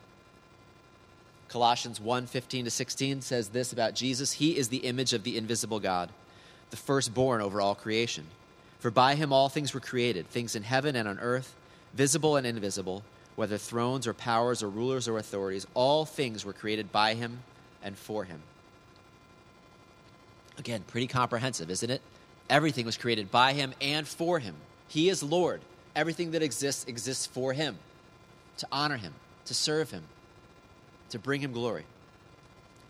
Colossians 1.48 2.00
1 2.00 2.26
15 2.26 2.64
to 2.64 2.70
16 2.70 3.20
says 3.20 3.50
this 3.50 3.72
about 3.72 3.94
Jesus 3.94 4.32
He 4.32 4.56
is 4.56 4.68
the 4.68 4.78
image 4.78 5.12
of 5.12 5.22
the 5.22 5.36
invisible 5.36 5.78
God, 5.78 6.10
the 6.70 6.76
firstborn 6.76 7.40
over 7.40 7.60
all 7.60 7.74
creation. 7.74 8.24
For 8.80 8.90
by 8.90 9.14
him 9.14 9.32
all 9.32 9.48
things 9.48 9.72
were 9.72 9.80
created, 9.80 10.28
things 10.28 10.56
in 10.56 10.62
heaven 10.62 10.96
and 10.96 11.08
on 11.08 11.18
earth, 11.20 11.54
visible 11.94 12.36
and 12.36 12.46
invisible, 12.46 13.02
whether 13.34 13.56
thrones 13.56 14.06
or 14.06 14.14
powers 14.14 14.62
or 14.62 14.68
rulers 14.68 15.08
or 15.08 15.16
authorities, 15.16 15.66
all 15.74 16.04
things 16.04 16.44
were 16.44 16.52
created 16.52 16.92
by 16.92 17.14
him 17.14 17.38
and 17.82 17.96
for 17.96 18.24
him. 18.24 18.42
Again, 20.58 20.84
pretty 20.86 21.06
comprehensive, 21.06 21.70
isn't 21.70 21.90
it? 21.90 22.02
Everything 22.50 22.86
was 22.86 22.96
created 22.96 23.30
by 23.30 23.52
him 23.52 23.74
and 23.80 24.06
for 24.06 24.38
him. 24.38 24.54
He 24.88 25.08
is 25.08 25.22
Lord. 25.22 25.60
Everything 25.96 26.32
that 26.32 26.42
exists 26.42 26.84
exists 26.86 27.26
for 27.26 27.52
him, 27.52 27.78
to 28.58 28.66
honor 28.70 28.96
him, 28.96 29.14
to 29.46 29.54
serve 29.54 29.90
him, 29.90 30.02
to 31.10 31.18
bring 31.18 31.40
him 31.40 31.52
glory. 31.52 31.84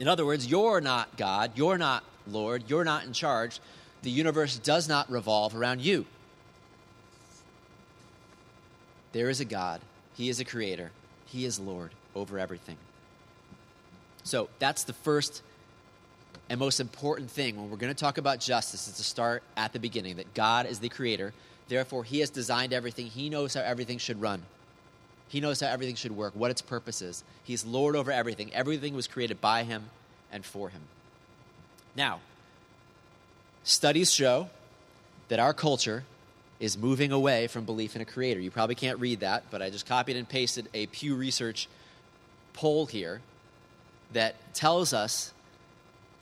In 0.00 0.08
other 0.08 0.26
words, 0.26 0.46
you're 0.46 0.80
not 0.80 1.16
God, 1.16 1.52
you're 1.54 1.78
not 1.78 2.02
Lord, 2.26 2.64
you're 2.68 2.84
not 2.84 3.04
in 3.04 3.12
charge 3.12 3.60
the 4.04 4.10
universe 4.10 4.58
does 4.58 4.86
not 4.86 5.10
revolve 5.10 5.56
around 5.56 5.80
you. 5.80 6.04
There 9.12 9.30
is 9.30 9.40
a 9.40 9.46
God, 9.46 9.80
He 10.14 10.28
is 10.28 10.40
a 10.40 10.44
creator, 10.44 10.90
He 11.26 11.46
is 11.46 11.58
Lord 11.58 11.90
over 12.14 12.38
everything. 12.38 12.76
So 14.22 14.50
that's 14.58 14.84
the 14.84 14.92
first 14.92 15.42
and 16.48 16.60
most 16.60 16.80
important 16.80 17.30
thing 17.30 17.56
when 17.56 17.70
we're 17.70 17.76
going 17.76 17.92
to 17.92 17.98
talk 17.98 18.18
about 18.18 18.40
justice 18.40 18.88
is 18.88 18.96
to 18.96 19.02
start 19.02 19.42
at 19.56 19.72
the 19.72 19.78
beginning 19.78 20.16
that 20.16 20.34
God 20.34 20.66
is 20.66 20.78
the 20.78 20.88
creator. 20.88 21.32
Therefore, 21.68 22.04
He 22.04 22.20
has 22.20 22.30
designed 22.30 22.72
everything. 22.72 23.06
He 23.06 23.30
knows 23.30 23.54
how 23.54 23.62
everything 23.62 23.98
should 23.98 24.20
run. 24.20 24.42
He 25.28 25.40
knows 25.40 25.60
how 25.60 25.68
everything 25.68 25.94
should 25.94 26.12
work, 26.12 26.34
what 26.36 26.50
its 26.50 26.60
purpose 26.60 27.00
is. 27.02 27.24
He's 27.44 27.64
Lord 27.64 27.96
over 27.96 28.12
everything. 28.12 28.52
Everything 28.52 28.94
was 28.94 29.06
created 29.06 29.40
by 29.40 29.64
Him 29.64 29.84
and 30.30 30.44
for 30.44 30.68
Him. 30.68 30.82
Now, 31.96 32.20
Studies 33.66 34.12
show 34.12 34.50
that 35.28 35.38
our 35.38 35.54
culture 35.54 36.04
is 36.60 36.76
moving 36.76 37.12
away 37.12 37.46
from 37.46 37.64
belief 37.64 37.96
in 37.96 38.02
a 38.02 38.04
creator. 38.04 38.38
You 38.38 38.50
probably 38.50 38.74
can't 38.74 39.00
read 39.00 39.20
that, 39.20 39.44
but 39.50 39.62
I 39.62 39.70
just 39.70 39.86
copied 39.86 40.16
and 40.16 40.28
pasted 40.28 40.68
a 40.74 40.84
Pew 40.86 41.16
Research 41.16 41.66
poll 42.52 42.84
here 42.84 43.22
that 44.12 44.36
tells 44.52 44.92
us 44.92 45.32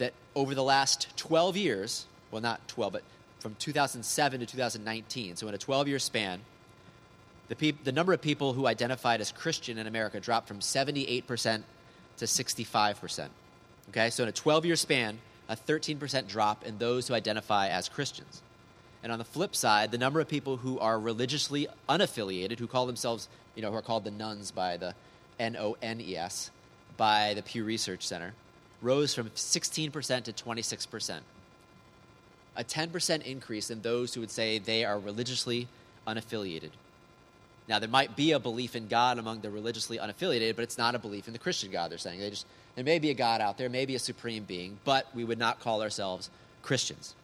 that 0.02 0.12
over 0.34 0.54
the 0.54 0.62
last 0.62 1.16
12 1.16 1.56
years, 1.56 2.06
well, 2.30 2.42
not 2.42 2.66
12, 2.68 2.92
but 2.92 3.02
from 3.38 3.54
2007 3.58 4.40
to 4.40 4.46
2019, 4.46 5.36
so 5.36 5.48
in 5.48 5.54
a 5.54 5.58
12 5.58 5.88
year 5.88 5.98
span, 5.98 6.40
the, 7.48 7.56
peop- 7.56 7.84
the 7.84 7.92
number 7.92 8.12
of 8.12 8.20
people 8.20 8.52
who 8.52 8.66
identified 8.66 9.20
as 9.20 9.32
Christian 9.32 9.78
in 9.78 9.86
America 9.86 10.20
dropped 10.20 10.48
from 10.48 10.60
78% 10.60 11.62
to 12.18 12.24
65%. 12.24 13.28
Okay, 13.90 14.10
so 14.10 14.22
in 14.22 14.28
a 14.28 14.32
12 14.32 14.66
year 14.66 14.76
span, 14.76 15.18
a 15.48 15.56
13% 15.56 16.28
drop 16.28 16.64
in 16.64 16.78
those 16.78 17.08
who 17.08 17.14
identify 17.14 17.68
as 17.68 17.88
Christians. 17.88 18.42
And 19.02 19.12
on 19.12 19.18
the 19.18 19.24
flip 19.24 19.54
side, 19.54 19.90
the 19.90 19.98
number 19.98 20.20
of 20.20 20.28
people 20.28 20.56
who 20.56 20.78
are 20.78 20.98
religiously 20.98 21.66
unaffiliated, 21.88 22.58
who 22.58 22.66
call 22.66 22.86
themselves, 22.86 23.28
you 23.54 23.62
know, 23.62 23.70
who 23.70 23.76
are 23.76 23.82
called 23.82 24.04
the 24.04 24.10
nones 24.12 24.50
by 24.50 24.76
the 24.76 24.94
N 25.38 25.56
O 25.56 25.76
N 25.82 26.00
E 26.00 26.16
S, 26.16 26.50
by 26.96 27.34
the 27.34 27.42
Pew 27.42 27.64
Research 27.64 28.06
Center, 28.06 28.32
rose 28.82 29.14
from 29.14 29.30
16% 29.30 30.24
to 30.24 30.32
26%. 30.32 31.20
A 32.54 32.64
10% 32.64 33.22
increase 33.22 33.70
in 33.70 33.80
those 33.80 34.12
who 34.12 34.20
would 34.20 34.30
say 34.30 34.58
they 34.58 34.84
are 34.84 34.98
religiously 34.98 35.68
unaffiliated. 36.06 36.70
Now, 37.68 37.78
there 37.78 37.88
might 37.88 38.16
be 38.16 38.32
a 38.32 38.38
belief 38.38 38.76
in 38.76 38.88
God 38.88 39.18
among 39.18 39.40
the 39.40 39.48
religiously 39.48 39.96
unaffiliated, 39.96 40.56
but 40.56 40.62
it's 40.62 40.76
not 40.76 40.94
a 40.94 40.98
belief 40.98 41.28
in 41.28 41.32
the 41.32 41.38
Christian 41.38 41.70
God, 41.70 41.90
they're 41.90 41.98
saying. 41.98 42.20
They 42.20 42.28
just 42.28 42.44
there 42.74 42.84
may 42.84 42.98
be 42.98 43.10
a 43.10 43.14
God 43.14 43.40
out 43.40 43.58
there, 43.58 43.68
maybe 43.68 43.94
a 43.94 43.98
supreme 43.98 44.44
being, 44.44 44.78
but 44.84 45.06
we 45.14 45.24
would 45.24 45.38
not 45.38 45.60
call 45.60 45.82
ourselves 45.82 46.30
Christians. 46.62 47.14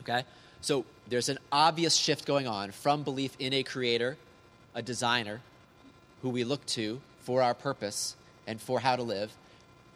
Okay? 0.00 0.24
So 0.60 0.84
there's 1.08 1.28
an 1.28 1.38
obvious 1.52 1.94
shift 1.94 2.26
going 2.26 2.48
on 2.48 2.72
from 2.72 3.04
belief 3.04 3.36
in 3.38 3.52
a 3.52 3.62
creator, 3.62 4.16
a 4.74 4.82
designer, 4.82 5.40
who 6.22 6.30
we 6.30 6.42
look 6.42 6.64
to 6.66 7.00
for 7.20 7.42
our 7.42 7.54
purpose 7.54 8.16
and 8.46 8.60
for 8.60 8.80
how 8.80 8.96
to 8.96 9.02
live. 9.02 9.32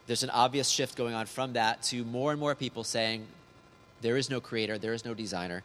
There's 0.06 0.22
an 0.22 0.30
obvious 0.30 0.68
shift 0.68 0.96
going 0.96 1.14
on 1.14 1.26
from 1.26 1.52
that 1.52 1.82
to 1.84 2.04
more 2.04 2.32
and 2.32 2.40
more 2.40 2.54
people 2.54 2.84
saying, 2.84 3.26
there 4.00 4.16
is 4.16 4.28
no 4.28 4.40
creator, 4.40 4.78
there 4.78 4.92
is 4.92 5.04
no 5.04 5.14
designer. 5.14 5.62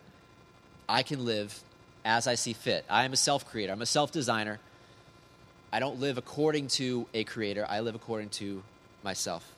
I 0.87 1.03
can 1.03 1.25
live 1.25 1.59
as 2.05 2.27
I 2.27 2.35
see 2.35 2.53
fit. 2.53 2.85
I 2.89 3.03
am 3.03 3.13
a 3.13 3.17
self 3.17 3.49
creator, 3.49 3.73
I'm 3.73 3.81
a 3.81 3.87
self 3.87 4.11
designer. 4.11 4.59
I 5.71 5.79
don't 5.79 5.99
live 5.99 6.17
according 6.17 6.69
to 6.69 7.07
a 7.13 7.23
creator, 7.23 7.65
I 7.67 7.81
live 7.81 7.95
according 7.95 8.29
to 8.29 8.63
myself. 9.03 9.53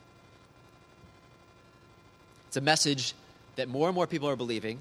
It's 2.47 2.57
a 2.57 2.61
message 2.61 3.13
that 3.57 3.69
more 3.69 3.89
and 3.89 3.95
more 3.95 4.07
people 4.07 4.27
are 4.27 4.35
believing 4.35 4.79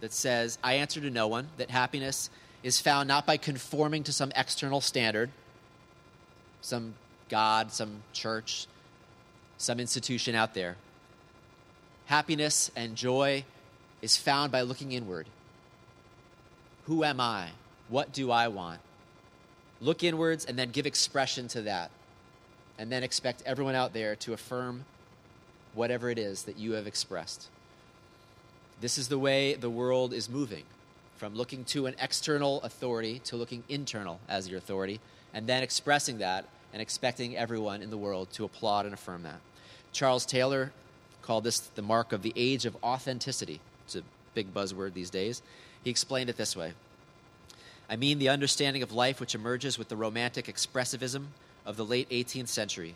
that 0.00 0.12
says, 0.12 0.58
I 0.62 0.74
answer 0.74 1.00
to 1.00 1.10
no 1.10 1.26
one, 1.26 1.48
that 1.56 1.70
happiness 1.70 2.30
is 2.62 2.80
found 2.80 3.08
not 3.08 3.26
by 3.26 3.36
conforming 3.36 4.04
to 4.04 4.12
some 4.12 4.30
external 4.36 4.80
standard, 4.80 5.30
some 6.60 6.94
God, 7.28 7.72
some 7.72 8.02
church, 8.12 8.66
some 9.58 9.78
institution 9.78 10.34
out 10.34 10.54
there. 10.54 10.76
Happiness 12.06 12.70
and 12.74 12.96
joy 12.96 13.44
is 14.00 14.16
found 14.16 14.50
by 14.50 14.62
looking 14.62 14.92
inward. 14.92 15.26
Who 16.86 17.04
am 17.04 17.20
I? 17.20 17.50
What 17.88 18.12
do 18.12 18.30
I 18.30 18.48
want? 18.48 18.80
Look 19.80 20.02
inwards 20.02 20.46
and 20.46 20.58
then 20.58 20.70
give 20.70 20.86
expression 20.86 21.48
to 21.48 21.62
that 21.62 21.90
and 22.78 22.90
then 22.90 23.02
expect 23.02 23.42
everyone 23.44 23.74
out 23.74 23.92
there 23.92 24.16
to 24.16 24.32
affirm 24.32 24.84
whatever 25.74 26.08
it 26.08 26.18
is 26.18 26.44
that 26.44 26.58
you 26.58 26.72
have 26.72 26.86
expressed. 26.86 27.48
This 28.80 28.96
is 28.96 29.08
the 29.08 29.18
way 29.18 29.54
the 29.54 29.70
world 29.70 30.12
is 30.12 30.30
moving 30.30 30.64
from 31.16 31.34
looking 31.34 31.64
to 31.64 31.86
an 31.86 31.96
external 32.00 32.62
authority 32.62 33.18
to 33.24 33.36
looking 33.36 33.64
internal 33.68 34.20
as 34.28 34.48
your 34.48 34.58
authority, 34.58 35.00
and 35.34 35.48
then 35.48 35.64
expressing 35.64 36.18
that 36.18 36.46
and 36.78 36.82
expecting 36.84 37.36
everyone 37.36 37.82
in 37.82 37.90
the 37.90 37.96
world 37.96 38.30
to 38.30 38.44
applaud 38.44 38.84
and 38.84 38.94
affirm 38.94 39.24
that. 39.24 39.40
Charles 39.90 40.24
Taylor 40.24 40.70
called 41.22 41.42
this 41.42 41.58
the 41.58 41.82
mark 41.82 42.12
of 42.12 42.22
the 42.22 42.32
age 42.36 42.66
of 42.66 42.76
authenticity. 42.84 43.58
It's 43.84 43.96
a 43.96 44.02
big 44.32 44.54
buzzword 44.54 44.94
these 44.94 45.10
days. 45.10 45.42
He 45.82 45.90
explained 45.90 46.30
it 46.30 46.36
this 46.36 46.54
way 46.54 46.74
I 47.90 47.96
mean 47.96 48.20
the 48.20 48.28
understanding 48.28 48.84
of 48.84 48.92
life 48.92 49.18
which 49.18 49.34
emerges 49.34 49.76
with 49.76 49.88
the 49.88 49.96
romantic 49.96 50.46
expressivism 50.46 51.24
of 51.66 51.76
the 51.76 51.84
late 51.84 52.08
18th 52.10 52.46
century 52.46 52.94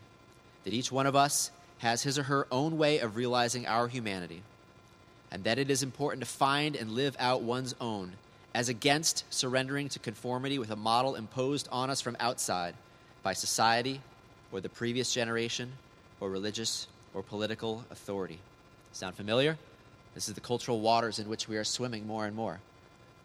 that 0.62 0.72
each 0.72 0.92
one 0.92 1.08
of 1.08 1.16
us 1.16 1.50
has 1.78 2.04
his 2.04 2.16
or 2.16 2.22
her 2.22 2.46
own 2.52 2.78
way 2.78 3.00
of 3.00 3.16
realizing 3.16 3.66
our 3.66 3.88
humanity, 3.88 4.42
and 5.32 5.42
that 5.42 5.58
it 5.58 5.68
is 5.68 5.82
important 5.82 6.22
to 6.22 6.30
find 6.30 6.76
and 6.76 6.92
live 6.92 7.16
out 7.18 7.42
one's 7.42 7.74
own, 7.80 8.12
as 8.54 8.68
against 8.68 9.24
surrendering 9.28 9.88
to 9.88 9.98
conformity 9.98 10.56
with 10.56 10.70
a 10.70 10.76
model 10.76 11.16
imposed 11.16 11.68
on 11.72 11.90
us 11.90 12.00
from 12.00 12.16
outside 12.20 12.76
by 13.22 13.32
society 13.32 14.00
or 14.50 14.60
the 14.60 14.68
previous 14.68 15.12
generation 15.12 15.72
or 16.20 16.30
religious 16.30 16.86
or 17.14 17.22
political 17.22 17.84
authority. 17.90 18.38
Sound 18.92 19.14
familiar? 19.16 19.56
This 20.14 20.28
is 20.28 20.34
the 20.34 20.40
cultural 20.40 20.80
waters 20.80 21.18
in 21.18 21.28
which 21.28 21.48
we 21.48 21.56
are 21.56 21.64
swimming 21.64 22.06
more 22.06 22.26
and 22.26 22.36
more. 22.36 22.60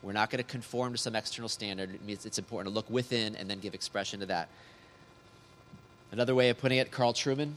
We're 0.01 0.13
not 0.13 0.29
going 0.29 0.43
to 0.43 0.49
conform 0.49 0.93
to 0.93 0.97
some 0.97 1.15
external 1.15 1.49
standard. 1.49 1.93
It 1.93 2.05
means 2.05 2.25
it's 2.25 2.37
important 2.37 2.71
to 2.71 2.75
look 2.75 2.89
within 2.89 3.35
and 3.35 3.49
then 3.49 3.59
give 3.59 3.73
expression 3.73 4.19
to 4.21 4.25
that. 4.27 4.47
Another 6.11 6.35
way 6.35 6.49
of 6.49 6.57
putting 6.57 6.77
it, 6.77 6.91
Carl 6.91 7.13
Trueman 7.13 7.53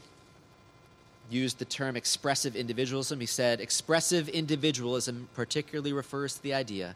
used 1.29 1.59
the 1.59 1.65
term 1.65 1.95
expressive 1.95 2.55
individualism. 2.55 3.19
He 3.19 3.25
said, 3.25 3.61
Expressive 3.61 4.27
individualism 4.27 5.29
particularly 5.33 5.93
refers 5.93 6.35
to 6.35 6.43
the 6.43 6.53
idea 6.53 6.95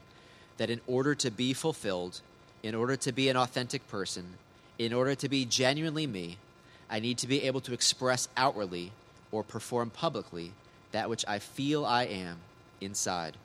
that 0.58 0.70
in 0.70 0.82
order 0.88 1.16
to 1.16 1.32
be 1.32 1.54
fulfilled, 1.54 2.20
in 2.64 2.76
order 2.76 2.98
to 2.98 3.12
be 3.12 3.30
an 3.30 3.38
authentic 3.38 3.88
person, 3.88 4.26
in 4.78 4.94
order 4.94 5.16
to 5.16 5.30
be 5.30 5.46
genuinely 5.46 6.08
me, 6.08 6.38
I 6.90 7.00
need 7.00 7.18
to 7.20 7.28
be 7.28 7.44
able 7.44 7.62
to 7.62 7.74
express 7.74 8.28
outwardly 8.38 8.92
or 9.32 9.44
perform 9.44 9.90
publicly 9.90 10.52
that 10.92 11.10
which 11.10 11.26
I 11.28 11.40
feel 11.40 11.86
I 11.86 12.04
am 12.04 12.38
inside. 12.80 13.38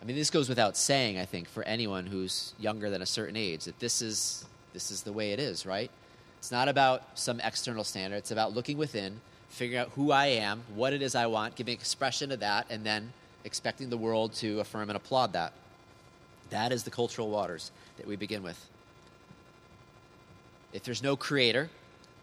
I 0.00 0.04
mean, 0.04 0.16
this 0.16 0.30
goes 0.30 0.48
without 0.48 0.76
saying, 0.76 1.18
I 1.18 1.24
think, 1.24 1.48
for 1.48 1.62
anyone 1.64 2.06
who's 2.06 2.54
younger 2.58 2.88
than 2.88 3.02
a 3.02 3.06
certain 3.06 3.36
age, 3.36 3.64
that 3.64 3.78
this 3.80 4.00
is 4.00 4.44
this 4.72 4.90
is 4.90 5.02
the 5.02 5.12
way 5.12 5.32
it 5.32 5.40
is, 5.40 5.66
right? 5.66 5.90
It's 6.38 6.52
not 6.52 6.68
about 6.68 7.02
some 7.18 7.40
external 7.40 7.82
standard. 7.82 8.16
It's 8.18 8.30
about 8.30 8.54
looking 8.54 8.78
within, 8.78 9.20
figuring 9.48 9.80
out 9.80 9.90
who 9.96 10.12
I 10.12 10.26
am, 10.26 10.62
what 10.74 10.92
it 10.92 11.02
is 11.02 11.14
I 11.14 11.26
want, 11.26 11.56
giving 11.56 11.74
expression 11.74 12.30
to 12.30 12.36
that, 12.36 12.66
and 12.70 12.84
then 12.84 13.12
expecting 13.44 13.90
the 13.90 13.96
world 13.96 14.34
to 14.34 14.60
affirm 14.60 14.88
and 14.90 14.96
applaud 14.96 15.32
that. 15.32 15.52
That 16.50 16.70
is 16.70 16.84
the 16.84 16.90
cultural 16.90 17.28
waters 17.28 17.72
that 17.96 18.06
we 18.06 18.14
begin 18.14 18.42
with. 18.42 18.68
If 20.72 20.82
there's 20.82 21.02
no 21.02 21.16
creator, 21.16 21.70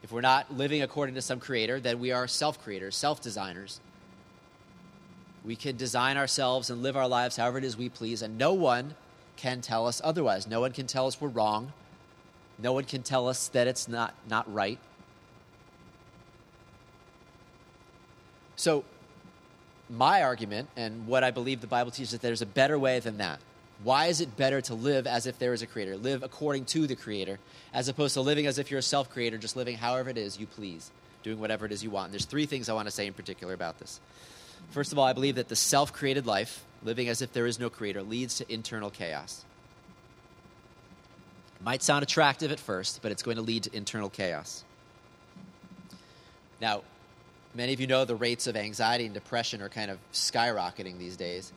if 0.04 0.12
we're 0.12 0.22
not 0.22 0.54
living 0.56 0.82
according 0.82 1.16
to 1.16 1.22
some 1.22 1.40
creator, 1.40 1.80
then 1.80 2.00
we 2.00 2.12
are 2.12 2.28
self 2.28 2.64
creators, 2.64 2.96
self 2.96 3.22
designers. 3.22 3.80
We 5.44 5.56
can 5.56 5.78
design 5.78 6.18
ourselves 6.18 6.70
and 6.70 6.82
live 6.82 6.98
our 6.98 7.08
lives 7.08 7.38
however 7.38 7.60
it 7.60 7.64
is 7.64 7.78
we 7.78 7.90
please, 7.90 8.22
and 8.22 8.38
no 8.38 8.54
one 8.54 8.96
can 9.36 9.62
tell 9.62 9.88
us 9.88 10.02
otherwise. 10.04 10.48
No 10.48 10.60
one 10.60 10.72
can 10.72 10.88
tell 10.88 11.08
us 11.08 11.20
we're 11.20 11.28
wrong. 11.28 11.74
No 12.58 12.74
one 12.74 12.86
can 12.86 13.04
tell 13.04 13.28
us 13.28 13.48
that 13.50 13.68
it's 13.68 13.88
not, 13.88 14.14
not 14.30 14.52
right. 14.52 14.80
So, 18.56 18.86
my 19.90 20.24
argument 20.24 20.70
and 20.76 21.06
what 21.06 21.24
I 21.24 21.32
believe 21.32 21.62
the 21.62 21.68
Bible 21.68 21.92
teaches 21.92 22.08
is 22.08 22.12
that 22.14 22.22
there's 22.22 22.42
a 22.42 22.48
better 22.48 22.80
way 22.80 23.00
than 23.00 23.18
that. 23.18 23.40
Why 23.84 24.08
is 24.08 24.22
it 24.22 24.38
better 24.38 24.62
to 24.62 24.74
live 24.74 25.06
as 25.06 25.26
if 25.26 25.38
there 25.38 25.54
is 25.54 25.62
a 25.62 25.68
creator? 25.68 25.98
Live 25.98 26.24
according 26.24 26.66
to 26.66 26.88
the 26.88 26.96
creator, 26.96 27.40
as 27.74 27.88
opposed 27.88 28.14
to 28.14 28.22
living 28.22 28.48
as 28.48 28.58
if 28.58 28.72
you're 28.72 28.80
a 28.80 28.84
self 28.84 29.10
creator, 29.10 29.38
just 29.38 29.56
living 29.56 29.78
however 29.78 30.10
it 30.10 30.18
is 30.18 30.40
you 30.40 30.48
please, 30.48 30.92
doing 31.24 31.40
whatever 31.40 31.66
it 31.66 31.72
is 31.72 31.84
you 31.84 31.90
want. 31.90 32.06
And 32.06 32.14
there's 32.14 32.26
three 32.26 32.46
things 32.46 32.70
I 32.70 32.74
want 32.74 32.88
to 32.88 32.92
say 32.92 33.06
in 33.06 33.14
particular 33.14 33.54
about 33.54 33.80
this. 33.80 34.00
First 34.72 34.92
of 34.92 35.00
all, 35.00 35.06
I 35.06 35.14
believe 35.14 35.36
that 35.36 35.50
the 35.50 35.56
self 35.56 35.92
created 35.92 36.26
life, 36.26 36.64
living 36.84 37.10
as 37.10 37.22
if 37.22 37.34
there 37.34 37.46
is 37.46 37.60
no 37.60 37.70
creator, 37.70 38.02
leads 38.02 38.38
to 38.38 38.52
internal 38.52 38.90
chaos. 38.90 39.44
Might 41.62 41.84
sound 41.84 42.04
attractive 42.04 42.52
at 42.52 42.60
first, 42.60 43.02
but 43.02 43.12
it's 43.12 43.24
going 43.24 43.38
to 43.38 43.44
lead 43.44 43.64
to 43.64 43.76
internal 43.76 44.10
chaos. 44.10 44.64
Now, 46.62 46.84
many 47.54 47.74
of 47.74 47.80
you 47.80 47.88
know 47.88 48.06
the 48.06 48.16
rates 48.16 48.48
of 48.48 48.56
anxiety 48.56 49.06
and 49.06 49.14
depression 49.14 49.62
are 49.62 49.70
kind 49.70 49.92
of 49.92 49.98
skyrocketing 50.14 50.98
these 50.98 51.18
days. 51.18 51.52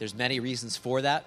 There's 0.00 0.14
many 0.14 0.40
reasons 0.40 0.78
for 0.78 1.02
that. 1.02 1.26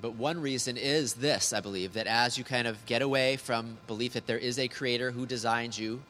But 0.00 0.14
one 0.14 0.40
reason 0.40 0.76
is 0.78 1.14
this, 1.14 1.52
I 1.52 1.60
believe, 1.60 1.92
that 1.92 2.06
as 2.06 2.36
you 2.38 2.44
kind 2.44 2.66
of 2.66 2.84
get 2.86 3.02
away 3.02 3.36
from 3.36 3.76
belief 3.86 4.14
that 4.14 4.26
there 4.26 4.38
is 4.38 4.58
a 4.58 4.68
creator 4.68 5.10
who 5.10 5.26
designed 5.26 5.78
you 5.78 6.02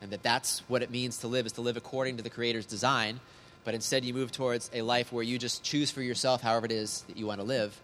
and 0.00 0.10
that 0.10 0.22
that's 0.22 0.60
what 0.68 0.82
it 0.82 0.90
means 0.90 1.18
to 1.18 1.28
live 1.28 1.46
is 1.46 1.52
to 1.52 1.60
live 1.60 1.76
according 1.76 2.16
to 2.16 2.22
the 2.22 2.30
creator's 2.30 2.66
design, 2.66 3.20
but 3.62 3.74
instead 3.74 4.04
you 4.04 4.14
move 4.14 4.32
towards 4.32 4.70
a 4.72 4.82
life 4.82 5.12
where 5.12 5.22
you 5.22 5.38
just 5.38 5.62
choose 5.62 5.90
for 5.90 6.02
yourself 6.02 6.42
however 6.42 6.66
it 6.66 6.72
is 6.72 7.02
that 7.02 7.16
you 7.16 7.26
want 7.26 7.40
to 7.40 7.46
live, 7.46 7.78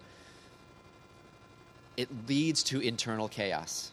it 1.96 2.08
leads 2.28 2.62
to 2.62 2.80
internal 2.80 3.28
chaos. 3.28 3.92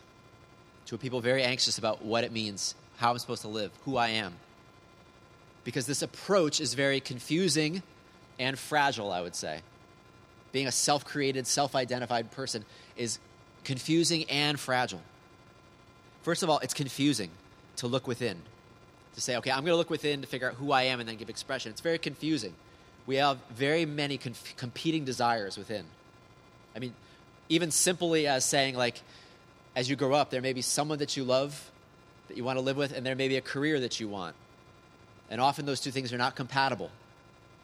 To 0.85 0.97
people 0.97 1.19
very 1.19 1.43
anxious 1.43 1.77
about 1.77 2.03
what 2.03 2.23
it 2.23 2.31
means, 2.31 2.73
how 2.97 3.11
I'm 3.11 3.19
supposed 3.19 3.41
to 3.41 3.49
live, 3.49 3.71
who 3.83 3.97
I 3.97 4.09
am. 4.09 4.35
Because 5.65 5.85
this 5.85 6.01
approach 6.01 6.61
is 6.61 6.73
very 6.73 7.01
confusing 7.01 7.83
and 8.39 8.57
fragile, 8.57 9.11
I 9.11 9.21
would 9.21 9.35
say. 9.35 9.61
Being 10.51 10.67
a 10.67 10.71
self 10.71 11.05
created, 11.05 11.47
self 11.47 11.75
identified 11.75 12.31
person 12.31 12.65
is 12.95 13.19
confusing 13.63 14.23
and 14.29 14.59
fragile. 14.59 15.01
First 16.23 16.43
of 16.43 16.49
all, 16.49 16.59
it's 16.59 16.73
confusing 16.73 17.29
to 17.77 17.87
look 17.87 18.07
within, 18.07 18.41
to 19.15 19.21
say, 19.21 19.37
okay, 19.37 19.51
I'm 19.51 19.59
going 19.59 19.73
to 19.73 19.77
look 19.77 19.89
within 19.89 20.21
to 20.21 20.27
figure 20.27 20.49
out 20.49 20.55
who 20.55 20.71
I 20.71 20.83
am 20.83 20.99
and 20.99 21.07
then 21.07 21.15
give 21.15 21.29
expression. 21.29 21.71
It's 21.71 21.81
very 21.81 21.97
confusing. 21.97 22.53
We 23.05 23.15
have 23.17 23.37
very 23.51 23.85
many 23.85 24.17
conf- 24.17 24.55
competing 24.57 25.05
desires 25.05 25.57
within. 25.57 25.85
I 26.75 26.79
mean, 26.79 26.93
even 27.49 27.71
simply 27.71 28.27
as 28.27 28.43
saying, 28.43 28.75
like, 28.75 29.01
as 29.75 29.89
you 29.89 29.95
grow 29.95 30.13
up, 30.13 30.29
there 30.31 30.41
may 30.41 30.53
be 30.53 30.61
someone 30.61 30.99
that 30.99 31.15
you 31.15 31.23
love 31.23 31.71
that 32.27 32.35
you 32.35 32.43
want 32.43 32.57
to 32.57 32.61
live 32.61 32.75
with, 32.75 32.91
and 32.91 33.05
there 33.05 33.15
may 33.15 33.27
be 33.29 33.37
a 33.37 33.41
career 33.41 33.79
that 33.79 33.99
you 33.99 34.07
want. 34.09 34.35
And 35.29 35.39
often 35.39 35.65
those 35.65 35.79
two 35.79 35.91
things 35.91 36.11
are 36.11 36.17
not 36.17 36.35
compatible 36.35 36.91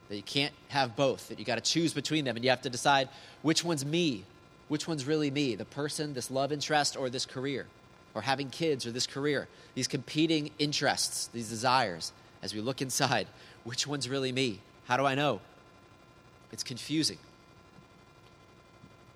that 0.09 0.15
you 0.15 0.23
can't 0.23 0.53
have 0.69 0.95
both, 0.95 1.29
that 1.29 1.39
you 1.39 1.45
got 1.45 1.55
to 1.55 1.61
choose 1.61 1.93
between 1.93 2.25
them, 2.25 2.35
and 2.35 2.43
you 2.43 2.49
have 2.49 2.61
to 2.61 2.69
decide 2.69 3.09
which 3.41 3.63
one's 3.63 3.85
me, 3.85 4.23
which 4.67 4.87
one's 4.87 5.05
really 5.05 5.31
me, 5.31 5.55
the 5.55 5.65
person, 5.65 6.13
this 6.13 6.29
love 6.29 6.51
interest, 6.51 6.95
or 6.97 7.09
this 7.09 7.25
career, 7.25 7.65
or 8.13 8.21
having 8.21 8.49
kids, 8.49 8.85
or 8.85 8.91
this 8.91 9.07
career. 9.07 9.47
These 9.75 9.87
competing 9.87 10.51
interests, 10.59 11.27
these 11.27 11.49
desires, 11.49 12.11
as 12.41 12.53
we 12.53 12.61
look 12.61 12.81
inside, 12.81 13.27
which 13.63 13.87
one's 13.87 14.09
really 14.09 14.31
me? 14.31 14.59
How 14.85 14.97
do 14.97 15.05
I 15.05 15.15
know? 15.15 15.39
It's 16.51 16.63
confusing. 16.63 17.17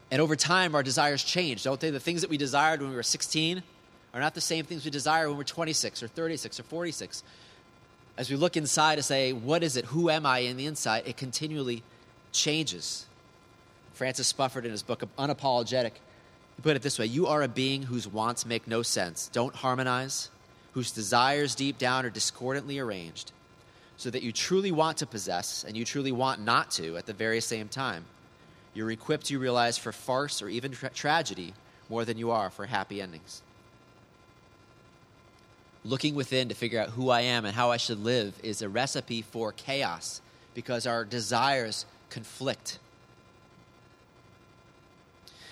And 0.10 0.22
over 0.22 0.36
time, 0.36 0.74
our 0.74 0.84
desires 0.84 1.24
change, 1.24 1.64
don't 1.64 1.80
they? 1.80 1.90
The 1.90 2.00
things 2.00 2.22
that 2.22 2.30
we 2.30 2.38
desired 2.38 2.82
when 2.82 2.90
we 2.90 2.96
were 2.96 3.04
16 3.04 3.62
are 4.14 4.20
not 4.20 4.34
the 4.34 4.42
same 4.42 4.66
things 4.66 4.86
we 4.86 4.92
desire 4.92 5.28
when 5.28 5.38
we're 5.38 5.44
26 5.44 6.02
or 6.02 6.08
36 6.08 6.60
or 6.60 6.64
46 6.64 7.24
as 8.18 8.32
we 8.32 8.36
look 8.36 8.58
inside 8.58 8.96
to 8.96 9.04
say, 9.04 9.32
what 9.32 9.64
is 9.64 9.78
it? 9.78 9.86
Who 9.86 10.10
am 10.10 10.26
I 10.26 10.40
in 10.40 10.58
the 10.58 10.66
inside? 10.66 11.04
It 11.06 11.18
continually 11.18 11.84
changes. 12.32 13.06
Francis 13.94 14.32
Spufford, 14.34 14.66
in 14.66 14.72
his 14.72 14.84
book 14.84 15.04
Unapologetic, 15.18 15.92
he 16.56 16.62
put 16.64 16.76
it 16.76 16.82
this 16.82 16.98
way 16.98 17.06
You 17.06 17.28
are 17.28 17.44
a 17.44 17.48
being 17.48 17.84
whose 17.84 18.08
wants 18.08 18.46
make 18.46 18.68
no 18.68 18.82
sense, 18.82 19.30
don't 19.32 19.56
harmonize, 19.56 20.30
whose 20.74 20.92
desires 20.92 21.56
deep 21.56 21.78
down 21.78 22.06
are 22.06 22.10
discordantly 22.10 22.80
arranged, 22.80 23.32
so 23.98 24.10
that 24.10 24.24
you 24.24 24.32
truly 24.32 24.72
want 24.72 24.98
to 24.98 25.06
possess 25.06 25.64
and 25.64 25.78
you 25.78 25.86
truly 25.86 26.12
want 26.12 26.42
not 26.42 26.72
to 26.72 26.98
at 26.98 27.06
the 27.06 27.14
very 27.14 27.42
same 27.42 27.68
time. 27.68 28.06
You're 28.74 28.92
equipped, 28.92 29.30
you 29.30 29.40
realize, 29.40 29.78
for 29.78 29.92
farce 29.92 30.42
or 30.42 30.50
even 30.50 30.72
tra- 30.72 30.90
tragedy 30.90 31.54
more 31.90 32.06
than 32.06 32.18
you 32.18 32.32
are 32.32 32.50
for 32.50 32.66
happy 32.66 33.02
endings 33.02 33.42
looking 35.84 36.16
within 36.16 36.50
to 36.50 36.56
figure 36.56 36.80
out 36.80 36.90
who 36.90 37.10
I 37.10 37.22
am 37.22 37.46
and 37.46 37.56
how 37.56 37.72
I 37.72 37.78
should 37.78 38.04
live 38.04 38.34
is 38.44 38.62
a 38.62 38.70
recipe 38.70 39.22
for 39.22 39.52
chaos 39.52 40.22
because 40.54 40.88
our 40.88 41.06
desires 41.06 41.86
conflict. 42.10 42.80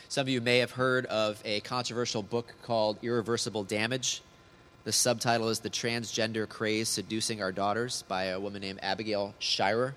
Some 0.09 0.23
of 0.23 0.29
you 0.29 0.41
may 0.41 0.59
have 0.59 0.71
heard 0.71 1.05
of 1.07 1.41
a 1.45 1.59
controversial 1.61 2.23
book 2.23 2.53
called 2.63 2.97
Irreversible 3.01 3.63
Damage. 3.63 4.21
The 4.83 4.91
subtitle 4.91 5.49
is 5.49 5.59
The 5.59 5.69
Transgender 5.69 6.47
Craze 6.47 6.89
Seducing 6.89 7.41
Our 7.41 7.51
Daughters 7.51 8.03
by 8.07 8.25
a 8.25 8.39
woman 8.39 8.61
named 8.61 8.79
Abigail 8.81 9.33
Shrier. 9.39 9.95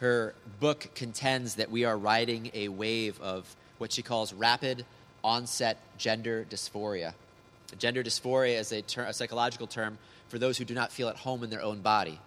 Her 0.00 0.34
book 0.60 0.88
contends 0.94 1.56
that 1.56 1.70
we 1.70 1.84
are 1.84 1.96
riding 1.96 2.50
a 2.54 2.68
wave 2.68 3.20
of 3.20 3.54
what 3.78 3.92
she 3.92 4.02
calls 4.02 4.32
rapid 4.32 4.84
onset 5.22 5.78
gender 5.98 6.46
dysphoria 6.48 7.14
Gender 7.76 8.02
dysphoria 8.02 8.58
is 8.58 8.72
a, 8.72 8.82
ter- 8.82 9.04
a 9.04 9.12
psychological 9.12 9.66
term 9.66 9.98
for 10.28 10.38
those 10.38 10.58
who 10.58 10.64
do 10.64 10.74
not 10.74 10.92
feel 10.92 11.08
at 11.08 11.16
home 11.16 11.44
in 11.44 11.50
their 11.50 11.62
own 11.62 11.80
body. 11.80 12.18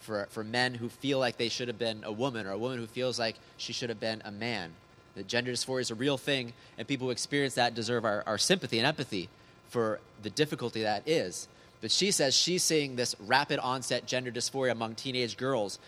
For, 0.00 0.26
for 0.30 0.44
men 0.44 0.74
who 0.74 0.88
feel 0.88 1.18
like 1.18 1.36
they 1.36 1.48
should 1.48 1.68
have 1.68 1.78
been 1.78 2.02
a 2.04 2.12
woman, 2.12 2.46
or 2.46 2.52
a 2.52 2.58
woman 2.58 2.78
who 2.78 2.86
feels 2.86 3.18
like 3.18 3.36
she 3.56 3.72
should 3.72 3.88
have 3.88 4.00
been 4.00 4.22
a 4.24 4.30
man. 4.30 4.72
The 5.16 5.22
gender 5.22 5.52
dysphoria 5.52 5.80
is 5.80 5.90
a 5.90 5.96
real 5.96 6.16
thing, 6.16 6.52
and 6.78 6.86
people 6.86 7.08
who 7.08 7.10
experience 7.10 7.54
that 7.54 7.74
deserve 7.74 8.04
our, 8.04 8.22
our 8.26 8.38
sympathy 8.38 8.78
and 8.78 8.86
empathy 8.86 9.28
for 9.68 10.00
the 10.22 10.30
difficulty 10.30 10.82
that 10.82 11.06
is. 11.06 11.48
But 11.80 11.90
she 11.90 12.10
says 12.10 12.34
she's 12.36 12.62
seeing 12.62 12.96
this 12.96 13.14
rapid 13.20 13.58
onset 13.58 14.06
gender 14.06 14.30
dysphoria 14.30 14.72
among 14.72 14.94
teenage 14.94 15.36
girls 15.36 15.78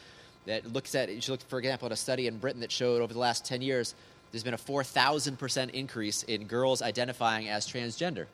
that 0.47 0.73
looks 0.73 0.95
at, 0.95 1.23
she 1.23 1.31
looked, 1.31 1.45
for 1.45 1.59
example, 1.59 1.87
at 1.87 1.93
a 1.93 1.97
study 1.97 2.27
in 2.27 2.39
Britain 2.39 2.61
that 2.61 2.73
showed 2.73 3.03
over 3.03 3.13
the 3.13 3.19
last 3.19 3.45
10 3.45 3.63
years 3.63 3.95
there's 4.33 4.45
been 4.45 4.55
a 4.55 4.59
4,000% 4.59 5.71
increase 5.71 6.23
in 6.23 6.45
girls 6.45 6.83
identifying 6.83 7.49
as 7.49 7.67
transgender. 7.67 8.27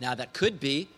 Now, 0.00 0.14
that 0.14 0.32
could 0.32 0.60
be 0.60 0.88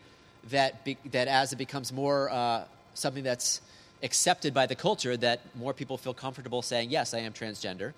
that, 0.50 0.84
be, 0.84 0.96
that 1.10 1.28
as 1.28 1.52
it 1.52 1.56
becomes 1.56 1.92
more 1.92 2.30
uh, 2.30 2.64
something 2.94 3.24
that's 3.24 3.60
accepted 4.02 4.54
by 4.54 4.66
the 4.66 4.74
culture, 4.74 5.16
that 5.16 5.40
more 5.54 5.72
people 5.72 5.96
feel 5.96 6.14
comfortable 6.14 6.62
saying, 6.62 6.90
Yes, 6.90 7.14
I 7.14 7.18
am 7.18 7.32
transgender. 7.32 7.92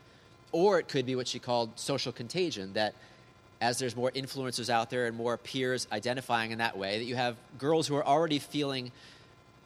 Or 0.50 0.78
it 0.78 0.88
could 0.88 1.04
be 1.04 1.14
what 1.14 1.28
she 1.28 1.38
called 1.38 1.78
social 1.78 2.10
contagion, 2.10 2.72
that 2.72 2.94
as 3.60 3.78
there's 3.78 3.96
more 3.96 4.10
influencers 4.12 4.70
out 4.70 4.88
there 4.88 5.06
and 5.06 5.16
more 5.16 5.36
peers 5.36 5.86
identifying 5.92 6.52
in 6.52 6.58
that 6.58 6.78
way, 6.78 6.98
that 6.98 7.04
you 7.04 7.16
have 7.16 7.36
girls 7.58 7.86
who 7.86 7.96
are 7.96 8.06
already 8.06 8.38
feeling 8.38 8.92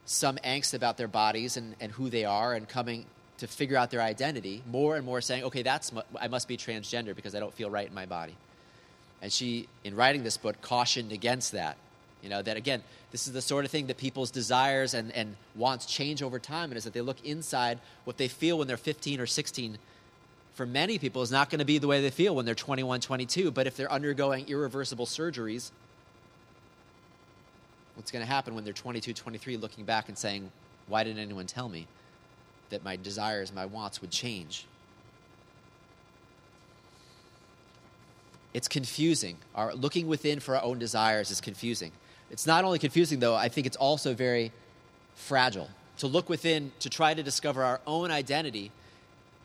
some 0.06 0.36
angst 0.38 0.74
about 0.74 0.96
their 0.96 1.06
bodies 1.08 1.56
and, 1.56 1.76
and 1.80 1.92
who 1.92 2.10
they 2.10 2.24
are 2.24 2.54
and 2.54 2.68
coming 2.68 3.04
to 3.38 3.46
figure 3.46 3.76
out 3.76 3.90
their 3.90 4.02
identity, 4.02 4.62
more 4.70 4.96
and 4.96 5.04
more 5.04 5.20
saying, 5.20 5.44
okay, 5.44 5.62
that's 5.62 5.92
I 6.20 6.28
must 6.28 6.48
be 6.48 6.56
transgender 6.56 7.14
because 7.14 7.34
I 7.34 7.40
don't 7.40 7.52
feel 7.52 7.70
right 7.70 7.86
in 7.86 7.94
my 7.94 8.06
body. 8.06 8.34
And 9.22 9.32
she, 9.32 9.68
in 9.84 9.94
writing 9.94 10.24
this 10.24 10.36
book, 10.36 10.60
cautioned 10.60 11.12
against 11.12 11.52
that. 11.52 11.76
You 12.22 12.28
know, 12.28 12.42
that 12.42 12.56
again, 12.56 12.82
this 13.10 13.26
is 13.26 13.32
the 13.32 13.42
sort 13.42 13.64
of 13.64 13.70
thing 13.70 13.86
that 13.86 13.96
people's 13.96 14.30
desires 14.30 14.94
and, 14.94 15.12
and 15.12 15.36
wants 15.54 15.86
change 15.86 16.22
over 16.22 16.38
time, 16.38 16.70
and 16.70 16.76
is 16.76 16.84
that 16.84 16.92
they 16.92 17.00
look 17.00 17.24
inside 17.24 17.78
what 18.04 18.16
they 18.16 18.28
feel 18.28 18.58
when 18.58 18.68
they're 18.68 18.76
15 18.76 19.20
or 19.20 19.26
16. 19.26 19.78
For 20.54 20.66
many 20.66 20.98
people, 20.98 21.22
is 21.22 21.30
not 21.30 21.50
going 21.50 21.60
to 21.60 21.64
be 21.64 21.78
the 21.78 21.86
way 21.86 22.00
they 22.00 22.10
feel 22.10 22.34
when 22.34 22.44
they're 22.44 22.54
21, 22.54 23.00
22. 23.00 23.50
But 23.50 23.66
if 23.66 23.76
they're 23.76 23.90
undergoing 23.90 24.46
irreversible 24.48 25.06
surgeries, 25.06 25.70
what's 27.94 28.10
going 28.10 28.24
to 28.24 28.30
happen 28.30 28.54
when 28.54 28.64
they're 28.64 28.72
22, 28.72 29.14
23, 29.14 29.56
looking 29.56 29.84
back 29.84 30.08
and 30.08 30.18
saying, 30.18 30.50
Why 30.88 31.04
didn't 31.04 31.22
anyone 31.22 31.46
tell 31.46 31.68
me 31.68 31.86
that 32.70 32.84
my 32.84 32.96
desires, 32.96 33.52
my 33.52 33.66
wants 33.66 34.00
would 34.00 34.10
change? 34.10 34.66
It's 38.54 38.68
confusing. 38.68 39.36
Our 39.54 39.74
looking 39.74 40.06
within 40.06 40.40
for 40.40 40.56
our 40.56 40.62
own 40.62 40.78
desires 40.78 41.30
is 41.30 41.40
confusing. 41.40 41.92
It's 42.30 42.46
not 42.46 42.64
only 42.64 42.78
confusing, 42.78 43.20
though, 43.20 43.34
I 43.34 43.48
think 43.48 43.66
it's 43.66 43.76
also 43.76 44.14
very 44.14 44.52
fragile. 45.14 45.68
To 45.98 46.06
look 46.06 46.28
within 46.28 46.72
to 46.80 46.90
try 46.90 47.14
to 47.14 47.22
discover 47.22 47.62
our 47.62 47.80
own 47.86 48.10
identity 48.10 48.72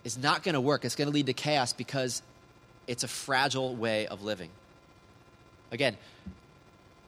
is 0.04 0.18
not 0.18 0.44
going 0.44 0.54
to 0.54 0.62
work. 0.62 0.86
It's 0.86 0.96
going 0.96 1.10
to 1.10 1.14
lead 1.14 1.26
to 1.28 1.34
chaos 1.34 1.74
because 1.74 2.22
it's 2.88 3.04
a 3.04 3.08
fragile 3.08 3.76
way 3.76 4.08
of 4.08 4.24
living. 4.24 4.50
Again, 5.72 5.98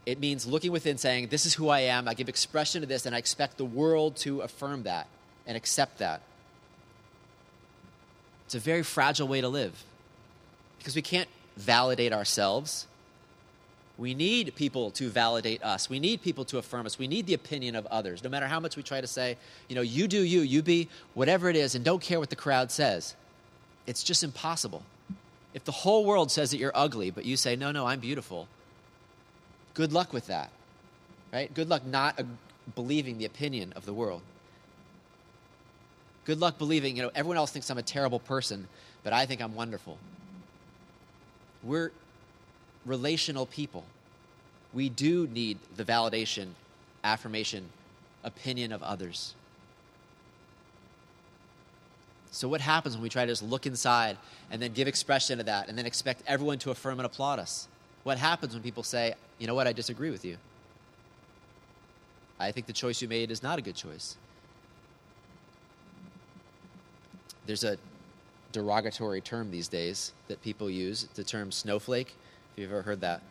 it 0.06 0.20
means 0.20 0.46
looking 0.46 0.72
within, 0.72 0.98
saying, 0.98 1.28
This 1.28 1.46
is 1.46 1.54
who 1.54 1.70
I 1.70 1.82
am. 1.82 2.08
I 2.08 2.14
give 2.14 2.30
expression 2.30 2.82
to 2.82 2.88
this, 2.88 3.06
and 3.06 3.16
I 3.16 3.18
expect 3.18 3.58
the 3.58 3.66
world 3.66 4.16
to 4.18 4.42
affirm 4.42 4.84
that 4.84 5.08
and 5.48 5.56
accept 5.56 6.00
that. 6.00 6.22
It's 8.46 8.56
a 8.56 8.60
very 8.60 8.84
fragile 8.84 9.28
way 9.28 9.42
to 9.42 9.48
live 9.48 9.84
because 10.80 10.96
we 10.96 11.02
can't 11.02 11.30
validate 11.60 12.14
ourselves. 12.14 12.88
We 13.98 14.14
need 14.14 14.56
people 14.56 14.92
to 14.92 15.10
validate 15.10 15.62
us. 15.62 15.90
We 15.90 16.00
need 16.00 16.22
people 16.22 16.46
to 16.46 16.58
affirm 16.58 16.86
us. 16.86 16.98
We 16.98 17.08
need 17.08 17.28
the 17.28 17.34
opinion 17.34 17.76
of 17.76 17.86
others. 17.88 18.24
No 18.24 18.30
matter 18.30 18.48
how 18.48 18.62
much 18.62 18.78
we 18.78 18.84
try 18.84 19.02
to 19.02 19.08
say, 19.08 19.38
you 19.68 19.76
know, 19.76 19.82
you 19.82 20.08
do 20.08 20.22
you, 20.22 20.42
you 20.42 20.62
be 20.62 20.88
whatever 21.14 21.50
it 21.50 21.58
is, 21.58 21.76
and 21.76 21.84
don't 21.84 22.02
care 22.02 22.20
what 22.20 22.30
the 22.30 22.36
crowd 22.36 22.72
says. 22.72 23.16
It's 23.86 24.04
just 24.04 24.24
impossible. 24.24 24.84
If 25.54 25.66
the 25.66 25.72
whole 25.72 26.06
world 26.06 26.32
says 26.32 26.52
that 26.52 26.58
you're 26.58 26.72
ugly, 26.74 27.12
but 27.12 27.26
you 27.26 27.36
say, 27.36 27.56
no, 27.56 27.72
no, 27.72 27.88
I'm 27.88 28.00
beautiful, 28.00 28.48
good 29.74 29.92
luck 29.92 30.14
with 30.14 30.28
that. 30.28 30.52
Right? 31.34 31.54
Good 31.54 31.70
luck 31.70 31.86
not 31.86 32.20
believing 32.76 33.18
the 33.18 33.26
opinion 33.26 33.74
of 33.76 33.86
the 33.86 33.94
world. 33.94 34.22
Good 36.26 36.40
luck 36.40 36.58
believing, 36.58 36.96
you 36.96 37.02
know, 37.02 37.12
everyone 37.14 37.38
else 37.38 37.52
thinks 37.52 37.70
I'm 37.70 37.78
a 37.78 37.84
terrible 37.84 38.20
person, 38.20 38.68
but 39.04 39.14
I 39.14 39.26
think 39.26 39.42
I'm 39.42 39.56
wonderful. 39.56 39.98
We're 41.64 41.92
relational 42.86 43.46
people. 43.46 43.86
We 44.74 44.90
do 44.90 45.28
need 45.28 45.58
the 45.76 45.84
validation, 45.84 46.50
affirmation, 47.04 47.70
opinion 48.24 48.72
of 48.72 48.84
others. 48.84 49.34
So, 52.32 52.48
what 52.48 52.62
happens 52.62 52.96
when 52.96 53.02
we 53.02 53.10
try 53.10 53.26
to 53.26 53.32
just 53.32 53.42
look 53.42 53.66
inside 53.66 54.18
and 54.52 54.62
then 54.62 54.74
give 54.74 54.88
expression 54.88 55.40
to 55.40 55.44
that 55.46 55.68
and 55.68 55.78
then 55.78 55.86
expect 55.86 56.22
everyone 56.28 56.60
to 56.60 56.72
affirm 56.72 57.00
and 57.00 57.06
applaud 57.06 57.40
us? 57.40 57.68
What 58.04 58.18
happens 58.18 58.54
when 58.54 58.62
people 58.62 58.84
say, 58.84 59.16
you 59.40 59.48
know 59.48 59.56
what, 59.56 59.68
I 59.68 59.74
disagree 59.74 60.12
with 60.12 60.24
you? 60.24 60.38
I 62.40 62.52
think 62.52 62.68
the 62.68 62.74
choice 62.74 63.02
you 63.02 63.08
made 63.08 63.32
is 63.32 63.44
not 63.44 63.60
a 63.60 63.62
good 63.62 63.76
choice. 63.76 64.16
There's 67.46 67.64
a 67.64 67.78
derogatory 68.52 69.22
term 69.22 69.52
these 69.52 69.68
days 69.68 70.14
that 70.28 70.42
people 70.42 70.70
use, 70.70 71.08
the 71.16 71.24
term 71.24 71.52
snowflake 71.52 72.16
if 72.54 72.62
you've 72.62 72.72
ever 72.72 72.82
heard 72.82 73.02
that. 73.02 73.22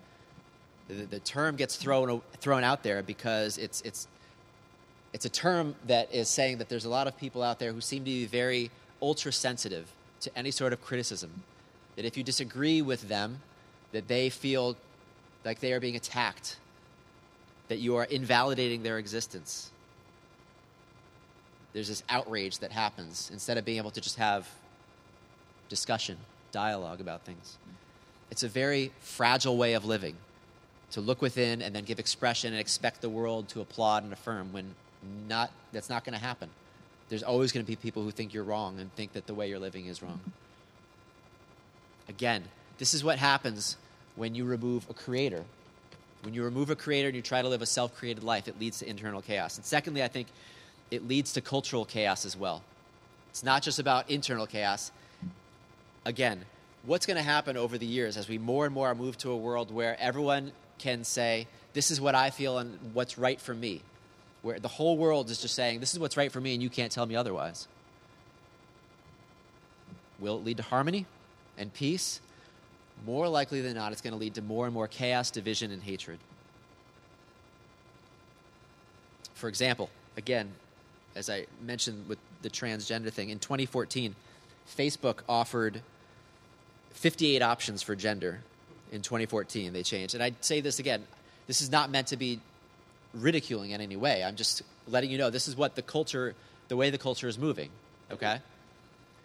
The, 0.88 1.04
the 1.04 1.20
term 1.20 1.56
gets 1.56 1.76
thrown, 1.76 2.22
thrown 2.40 2.64
out 2.64 2.82
there 2.82 3.02
because 3.02 3.58
it's, 3.58 3.80
it's, 3.82 4.08
it's 5.12 5.24
a 5.24 5.30
term 5.30 5.74
that 5.86 6.12
is 6.14 6.28
saying 6.28 6.58
that 6.58 6.68
there's 6.68 6.84
a 6.84 6.88
lot 6.88 7.06
of 7.06 7.16
people 7.16 7.42
out 7.42 7.58
there 7.58 7.72
who 7.72 7.80
seem 7.80 8.00
to 8.00 8.10
be 8.10 8.26
very 8.26 8.70
ultra 9.02 9.32
sensitive 9.32 9.90
to 10.20 10.38
any 10.38 10.50
sort 10.50 10.72
of 10.72 10.82
criticism. 10.82 11.30
That 11.96 12.04
if 12.04 12.16
you 12.16 12.22
disagree 12.22 12.82
with 12.82 13.08
them, 13.08 13.40
that 13.92 14.08
they 14.08 14.30
feel 14.30 14.76
like 15.44 15.60
they 15.60 15.72
are 15.72 15.80
being 15.80 15.96
attacked, 15.96 16.56
that 17.68 17.78
you 17.78 17.96
are 17.96 18.04
invalidating 18.04 18.82
their 18.82 18.98
existence. 18.98 19.70
There's 21.72 21.88
this 21.88 22.02
outrage 22.08 22.58
that 22.58 22.72
happens 22.72 23.30
instead 23.32 23.58
of 23.58 23.64
being 23.64 23.78
able 23.78 23.90
to 23.90 24.00
just 24.00 24.16
have 24.16 24.48
discussion, 25.68 26.16
dialogue 26.52 27.00
about 27.00 27.22
things. 27.22 27.58
It's 28.30 28.42
a 28.42 28.48
very 28.48 28.92
fragile 29.00 29.56
way 29.56 29.74
of 29.74 29.84
living 29.84 30.16
to 30.90 31.00
look 31.00 31.20
within 31.20 31.62
and 31.62 31.74
then 31.74 31.84
give 31.84 31.98
expression 31.98 32.52
and 32.52 32.60
expect 32.60 33.00
the 33.00 33.08
world 33.08 33.48
to 33.50 33.60
applaud 33.60 34.04
and 34.04 34.12
affirm 34.12 34.52
when 34.52 34.74
not 35.28 35.50
that's 35.72 35.88
not 35.88 36.04
going 36.04 36.18
to 36.18 36.24
happen. 36.24 36.50
There's 37.08 37.22
always 37.22 37.52
going 37.52 37.64
to 37.64 37.70
be 37.70 37.76
people 37.76 38.02
who 38.02 38.10
think 38.10 38.34
you're 38.34 38.44
wrong 38.44 38.78
and 38.80 38.94
think 38.94 39.12
that 39.12 39.26
the 39.26 39.34
way 39.34 39.48
you're 39.48 39.58
living 39.58 39.86
is 39.86 40.02
wrong. 40.02 40.20
Again, 42.08 42.44
this 42.78 42.94
is 42.94 43.02
what 43.04 43.18
happens 43.18 43.76
when 44.16 44.34
you 44.34 44.44
remove 44.44 44.86
a 44.90 44.94
creator. 44.94 45.44
When 46.22 46.34
you 46.34 46.42
remove 46.42 46.70
a 46.70 46.76
creator 46.76 47.08
and 47.08 47.16
you 47.16 47.22
try 47.22 47.42
to 47.42 47.48
live 47.48 47.62
a 47.62 47.66
self 47.66 47.94
created 47.96 48.24
life, 48.24 48.48
it 48.48 48.58
leads 48.58 48.80
to 48.80 48.88
internal 48.88 49.22
chaos. 49.22 49.56
And 49.56 49.64
secondly, 49.64 50.02
I 50.02 50.08
think 50.08 50.28
it 50.90 51.06
leads 51.06 51.32
to 51.34 51.40
cultural 51.40 51.84
chaos 51.84 52.24
as 52.24 52.36
well. 52.36 52.62
It's 53.30 53.44
not 53.44 53.62
just 53.62 53.78
about 53.78 54.10
internal 54.10 54.46
chaos. 54.46 54.90
Again, 56.08 56.46
what's 56.86 57.04
going 57.04 57.18
to 57.18 57.22
happen 57.22 57.58
over 57.58 57.76
the 57.76 57.84
years 57.84 58.16
as 58.16 58.30
we 58.30 58.38
more 58.38 58.64
and 58.64 58.72
more 58.72 58.94
move 58.94 59.18
to 59.18 59.30
a 59.30 59.36
world 59.36 59.70
where 59.70 59.94
everyone 60.00 60.52
can 60.78 61.04
say, 61.04 61.46
This 61.74 61.90
is 61.90 62.00
what 62.00 62.14
I 62.14 62.30
feel 62.30 62.56
and 62.56 62.78
what's 62.94 63.18
right 63.18 63.38
for 63.38 63.54
me? 63.54 63.82
Where 64.40 64.58
the 64.58 64.68
whole 64.68 64.96
world 64.96 65.28
is 65.28 65.42
just 65.42 65.54
saying, 65.54 65.80
This 65.80 65.92
is 65.92 65.98
what's 65.98 66.16
right 66.16 66.32
for 66.32 66.40
me 66.40 66.54
and 66.54 66.62
you 66.62 66.70
can't 66.70 66.90
tell 66.90 67.04
me 67.04 67.14
otherwise. 67.14 67.68
Will 70.18 70.38
it 70.38 70.46
lead 70.46 70.56
to 70.56 70.62
harmony 70.62 71.04
and 71.58 71.74
peace? 71.74 72.22
More 73.04 73.28
likely 73.28 73.60
than 73.60 73.74
not, 73.74 73.92
it's 73.92 74.00
going 74.00 74.14
to 74.14 74.18
lead 74.18 74.36
to 74.36 74.42
more 74.42 74.64
and 74.64 74.72
more 74.72 74.88
chaos, 74.88 75.30
division, 75.30 75.70
and 75.70 75.82
hatred. 75.82 76.18
For 79.34 79.50
example, 79.50 79.90
again, 80.16 80.52
as 81.14 81.28
I 81.28 81.44
mentioned 81.62 82.08
with 82.08 82.18
the 82.40 82.48
transgender 82.48 83.12
thing, 83.12 83.28
in 83.28 83.38
2014, 83.40 84.14
Facebook 84.74 85.18
offered 85.28 85.82
58 86.92 87.42
options 87.42 87.82
for 87.82 87.94
gender 87.94 88.40
in 88.90 89.02
2014. 89.02 89.72
They 89.72 89.82
changed. 89.82 90.14
And 90.14 90.22
I'd 90.22 90.42
say 90.44 90.60
this 90.60 90.78
again 90.78 91.04
this 91.46 91.62
is 91.62 91.72
not 91.72 91.90
meant 91.90 92.08
to 92.08 92.16
be 92.16 92.40
ridiculing 93.14 93.70
in 93.70 93.80
any 93.80 93.96
way. 93.96 94.22
I'm 94.22 94.36
just 94.36 94.62
letting 94.86 95.10
you 95.10 95.18
know 95.18 95.30
this 95.30 95.48
is 95.48 95.56
what 95.56 95.74
the 95.74 95.82
culture, 95.82 96.34
the 96.68 96.76
way 96.76 96.90
the 96.90 96.98
culture 96.98 97.26
is 97.26 97.38
moving. 97.38 97.70
Okay? 98.12 98.38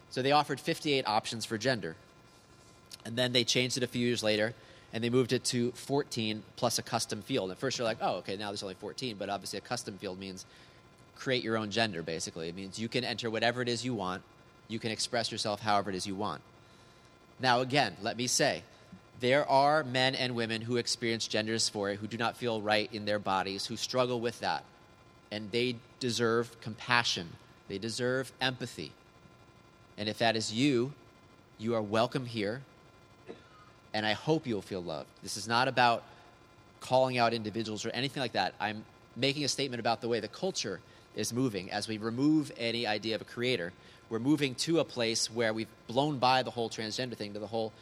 So 0.10 0.22
they 0.22 0.32
offered 0.32 0.60
58 0.60 1.06
options 1.06 1.46
for 1.46 1.58
gender. 1.58 1.96
And 3.06 3.18
then 3.18 3.34
they 3.34 3.44
changed 3.44 3.76
it 3.78 3.84
a 3.84 3.88
few 3.88 4.08
years 4.08 4.24
later 4.24 4.54
and 4.94 5.04
they 5.04 5.10
moved 5.10 5.34
it 5.34 5.44
to 5.46 5.72
14 5.72 6.44
plus 6.56 6.80
a 6.80 6.84
custom 6.84 7.22
field. 7.24 7.52
At 7.52 7.58
first, 7.58 7.78
you're 7.78 7.86
like, 7.86 7.98
oh, 8.00 8.18
okay, 8.18 8.38
now 8.38 8.50
there's 8.50 8.64
only 8.64 8.76
14, 8.76 9.18
but 9.18 9.28
obviously 9.28 9.58
a 9.58 9.62
custom 9.62 9.98
field 9.98 10.20
means 10.20 10.46
create 11.16 11.44
your 11.44 11.58
own 11.58 11.72
gender, 11.72 12.04
basically. 12.04 12.48
It 12.48 12.56
means 12.56 12.80
you 12.80 12.88
can 12.88 13.04
enter 13.04 13.30
whatever 13.30 13.62
it 13.62 13.68
is 13.68 13.84
you 13.84 13.96
want, 13.96 14.22
you 14.68 14.80
can 14.80 14.92
express 14.92 15.32
yourself 15.32 15.62
however 15.62 15.90
it 15.90 15.96
is 15.96 16.06
you 16.06 16.16
want. 16.16 16.42
Now, 17.40 17.62
again, 17.62 17.96
let 18.02 18.18
me 18.18 18.28
say, 18.28 18.64
there 19.20 19.50
are 19.50 19.84
men 19.84 20.16
and 20.16 20.36
women 20.36 20.62
who 20.62 20.78
experience 20.78 21.28
gender 21.28 21.56
dysphoria 21.56 21.96
who 21.96 22.08
do 22.08 22.18
not 22.18 22.36
feel 22.36 22.62
right 22.62 22.90
in 22.94 23.06
their 23.06 23.20
bodies, 23.20 23.66
who 23.66 23.78
struggle 23.78 24.20
with 24.20 24.40
that. 24.42 24.64
And 25.32 25.50
they 25.52 25.78
deserve 26.00 26.60
compassion, 26.62 27.30
they 27.68 27.78
deserve 27.78 28.32
empathy. 28.42 28.92
And 29.98 30.10
if 30.10 30.18
that 30.18 30.36
is 30.36 30.52
you, 30.52 30.94
you 31.58 31.76
are 31.76 31.82
welcome 31.82 32.26
here. 32.26 32.62
And 33.94 34.06
I 34.06 34.14
hope 34.14 34.48
you'll 34.48 34.62
feel 34.62 34.82
loved. 34.82 35.08
This 35.22 35.38
is 35.38 35.48
not 35.48 35.68
about 35.68 36.04
calling 36.82 37.18
out 37.18 37.34
individuals 37.34 37.86
or 37.86 37.92
anything 37.92 38.22
like 38.22 38.34
that. 38.34 38.54
I'm 38.60 38.84
making 39.16 39.44
a 39.44 39.48
statement 39.48 39.80
about 39.80 40.02
the 40.02 40.08
way 40.08 40.20
the 40.20 40.28
culture 40.28 40.80
is 41.16 41.32
moving 41.32 41.72
as 41.72 41.88
we 41.88 41.98
remove 41.98 42.52
any 42.58 42.88
idea 42.88 43.16
of 43.16 43.22
a 43.22 43.26
creator 43.26 43.72
we're 44.14 44.20
moving 44.20 44.54
to 44.54 44.78
a 44.78 44.84
place 44.84 45.32
where 45.32 45.56
we've 45.56 45.68
blown 45.88 46.20
by 46.20 46.44
the 46.44 46.52
whole 46.52 46.70
transgender 46.70 47.16
thing 47.16 47.34
to 47.34 47.40
the 47.40 47.48
whole 47.48 47.74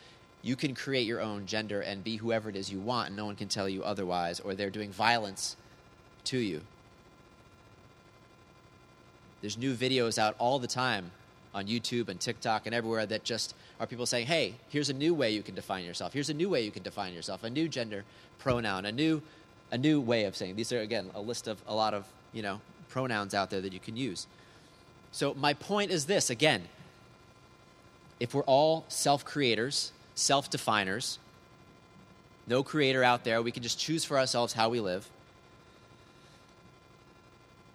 you 0.41 0.55
can 0.55 0.73
create 0.73 1.05
your 1.05 1.19
own 1.19 1.45
gender 1.45 1.81
and 1.81 2.05
be 2.05 2.15
whoever 2.15 2.49
it 2.49 2.55
is 2.55 2.71
you 2.71 2.79
want 2.79 3.09
and 3.09 3.17
no 3.17 3.25
one 3.25 3.35
can 3.35 3.49
tell 3.49 3.67
you 3.67 3.83
otherwise 3.83 4.39
or 4.39 4.55
they're 4.55 4.69
doing 4.69 4.93
violence 4.93 5.57
to 6.23 6.37
you. 6.37 6.61
There's 9.41 9.57
new 9.57 9.75
videos 9.75 10.17
out 10.17 10.35
all 10.39 10.57
the 10.57 10.67
time 10.67 11.11
on 11.53 11.67
youtube 11.67 12.07
and 12.07 12.17
tiktok 12.17 12.65
and 12.65 12.73
everywhere 12.73 13.05
that 13.05 13.25
just 13.25 13.53
are 13.77 13.85
people 13.85 14.05
saying 14.05 14.25
hey 14.25 14.55
here's 14.69 14.89
a 14.89 14.93
new 14.93 15.13
way 15.13 15.31
you 15.31 15.43
can 15.43 15.53
define 15.53 15.83
yourself. 15.83 16.13
Here's 16.13 16.29
a 16.29 16.33
new 16.33 16.47
way 16.47 16.63
you 16.63 16.71
can 16.71 16.81
define 16.81 17.13
yourself 17.13 17.43
a 17.43 17.49
new 17.49 17.67
gender 17.67 18.05
pronoun 18.39 18.85
a 18.85 18.91
new 18.93 19.21
a 19.69 19.77
new 19.77 19.99
way 19.99 20.23
of 20.23 20.37
saying 20.37 20.55
these 20.55 20.71
are 20.71 20.79
again 20.79 21.09
a 21.13 21.19
list 21.19 21.49
of 21.49 21.61
a 21.67 21.75
lot 21.75 21.93
of 21.93 22.05
you 22.31 22.41
know 22.41 22.61
pronouns 22.87 23.33
out 23.33 23.49
there 23.49 23.59
that 23.59 23.73
you 23.73 23.81
can 23.81 23.97
use 23.97 24.27
so, 25.11 25.33
my 25.33 25.53
point 25.53 25.91
is 25.91 26.05
this 26.05 26.29
again, 26.29 26.63
if 28.19 28.33
we're 28.33 28.43
all 28.43 28.85
self 28.87 29.25
creators, 29.25 29.91
self 30.15 30.49
definers, 30.49 31.19
no 32.47 32.63
creator 32.63 33.03
out 33.03 33.23
there, 33.23 33.41
we 33.41 33.51
can 33.51 33.63
just 33.63 33.79
choose 33.79 34.05
for 34.05 34.17
ourselves 34.17 34.53
how 34.53 34.69
we 34.69 34.79
live, 34.79 35.09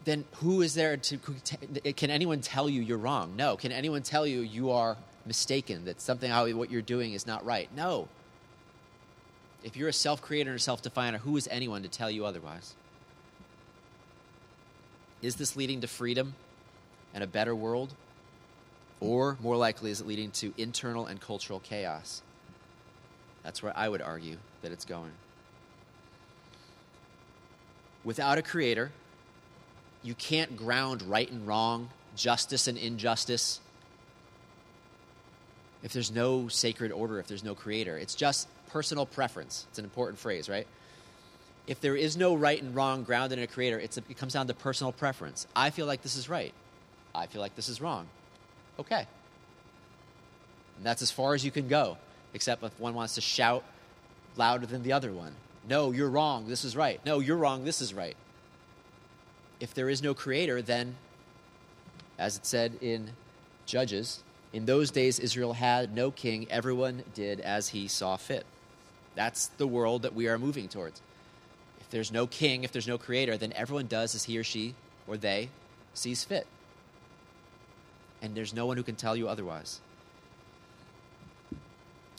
then 0.05 0.25
who 0.37 0.63
is 0.63 0.75
there 0.75 0.97
to, 0.97 1.19
can 1.97 2.11
anyone 2.11 2.41
tell 2.41 2.69
you 2.69 2.81
you're 2.81 2.97
wrong? 2.97 3.35
No. 3.37 3.57
Can 3.57 3.73
anyone 3.73 4.03
tell 4.03 4.27
you 4.27 4.41
you 4.41 4.71
are 4.71 4.97
mistaken, 5.27 5.85
that 5.87 6.01
something, 6.01 6.31
how, 6.31 6.49
what 6.51 6.71
you're 6.71 6.81
doing 6.81 7.13
is 7.13 7.27
not 7.27 7.45
right? 7.45 7.69
No. 7.75 8.09
If 9.65 9.77
you're 9.77 9.89
a 9.89 9.93
self 9.93 10.23
creator 10.23 10.51
and 10.51 10.61
a 10.61 10.63
self 10.63 10.81
definer, 10.81 11.19
who 11.19 11.37
is 11.37 11.49
anyone 11.51 11.83
to 11.83 11.89
tell 11.89 12.11
you 12.11 12.25
otherwise? 12.25 12.75
Is 15.23 15.37
this 15.37 15.57
leading 15.57 15.81
to 15.81 15.89
freedom? 15.89 16.35
And 17.17 17.25
a 17.25 17.27
better 17.27 17.57
world? 17.57 17.95
Or, 19.01 19.39
more 19.41 19.57
likely, 19.57 19.91
is 19.91 20.03
it 20.03 20.07
leading 20.07 20.31
to 20.33 20.53
internal 20.57 21.07
and 21.07 21.19
cultural 21.21 21.61
chaos? 21.61 22.23
That's 23.43 23.63
where 23.63 23.73
I 23.75 23.89
would 23.89 24.03
argue 24.03 24.37
that 24.61 24.71
it's 24.71 24.85
going. 24.85 25.13
Without 28.05 28.37
a 28.39 28.43
creator, 28.43 28.93
you 30.03 30.15
can't 30.15 30.57
ground 30.57 31.03
right 31.03 31.31
and 31.31 31.47
wrong, 31.47 31.89
justice 32.15 32.69
and 32.69 32.77
injustice, 32.77 33.61
if 35.83 35.93
there's 35.93 36.11
no 36.11 36.49
sacred 36.49 36.93
order, 36.93 37.19
if 37.19 37.29
there's 37.29 37.45
no 37.45 37.55
creator. 37.55 37.97
It's 37.97 38.15
just 38.15 38.47
personal 38.69 39.07
preference. 39.07 39.67
It's 39.71 39.79
an 39.79 39.85
important 39.85 40.19
phrase, 40.19 40.49
right? 40.49 40.67
If 41.67 41.81
there 41.81 41.97
is 41.97 42.17
no 42.17 42.35
right 42.35 42.63
and 42.63 42.75
wrong 42.75 43.05
grounded 43.05 43.39
in 43.39 43.45
a 43.45 43.47
creator, 43.47 43.79
a, 43.79 43.83
it 43.83 44.19
comes 44.19 44.35
down 44.35 44.49
to 44.49 44.55
personal 44.55 44.93
preference. 44.93 45.47
I 45.57 45.71
feel 45.71 45.87
like 45.87 46.03
this 46.03 46.17
is 46.17 46.29
right. 46.29 46.53
I 47.17 47.27
feel 47.27 47.41
like 47.41 47.57
this 47.57 47.69
is 47.69 47.81
wrong. 47.81 48.07
Okay. 48.79 49.07
And 50.77 50.85
that's 50.85 51.03
as 51.03 51.11
far 51.11 51.35
as 51.35 51.45
you 51.45 51.51
can 51.51 51.69
go, 51.69 51.97
except 52.35 52.63
if 52.63 52.79
one 52.79 52.95
wants 52.95 53.15
to 53.15 53.21
shout 53.21 53.65
louder 54.37 54.67
than 54.67 54.83
the 54.83 54.93
other 54.93 55.13
one. 55.13 55.35
No, 55.69 55.93
you're 55.93 56.11
wrong. 56.11 56.47
This 56.47 56.65
is 56.65 56.77
right. 56.77 57.05
No, 57.05 57.19
you're 57.19 57.37
wrong. 57.37 57.65
This 57.65 57.81
is 57.81 57.95
right. 57.95 58.17
If 59.59 59.75
there 59.75 59.89
is 59.89 60.03
no 60.03 60.15
creator, 60.15 60.61
then, 60.61 60.97
as 62.19 62.37
it 62.37 62.47
said 62.47 62.75
in 62.81 63.11
Judges, 63.65 64.23
in 64.53 64.67
those 64.67 64.91
days 64.91 65.19
Israel 65.19 65.55
had 65.55 65.95
no 65.95 66.11
king. 66.11 66.47
Everyone 66.51 67.03
did 67.15 67.41
as 67.41 67.69
he 67.69 67.89
saw 67.89 68.17
fit. 68.17 68.45
That's 69.15 69.47
the 69.47 69.67
world 69.67 70.03
that 70.03 70.15
we 70.15 70.29
are 70.29 70.39
moving 70.39 70.69
towards. 70.69 71.01
If 71.81 71.91
there's 71.91 72.13
no 72.13 72.27
king, 72.27 72.65
if 72.65 72.73
there's 72.73 72.87
no 72.87 72.99
creator, 72.99 73.37
then 73.37 73.53
everyone 73.55 73.87
does 73.87 74.15
as 74.15 74.25
he 74.25 74.39
or 74.39 74.45
she 74.45 74.75
or 75.07 75.17
they 75.17 75.49
sees 75.95 76.23
fit. 76.23 76.47
And 78.23 78.35
there's 78.35 78.55
no 78.55 78.67
one 78.67 78.77
who 78.77 78.83
can 78.83 78.97
tell 78.97 79.17
you 79.17 79.29
otherwise. 79.29 79.81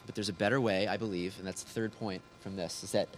But 0.05 0.15
there's 0.15 0.29
a 0.29 0.33
better 0.33 0.62
way, 0.62 0.88
I 0.88 0.97
believe, 0.97 1.36
and 1.38 1.45
that's 1.45 1.63
the 1.63 1.69
third 1.69 1.91
point 1.99 2.21
from 2.39 2.55
this, 2.55 2.83
is 2.83 2.93
that 2.93 3.10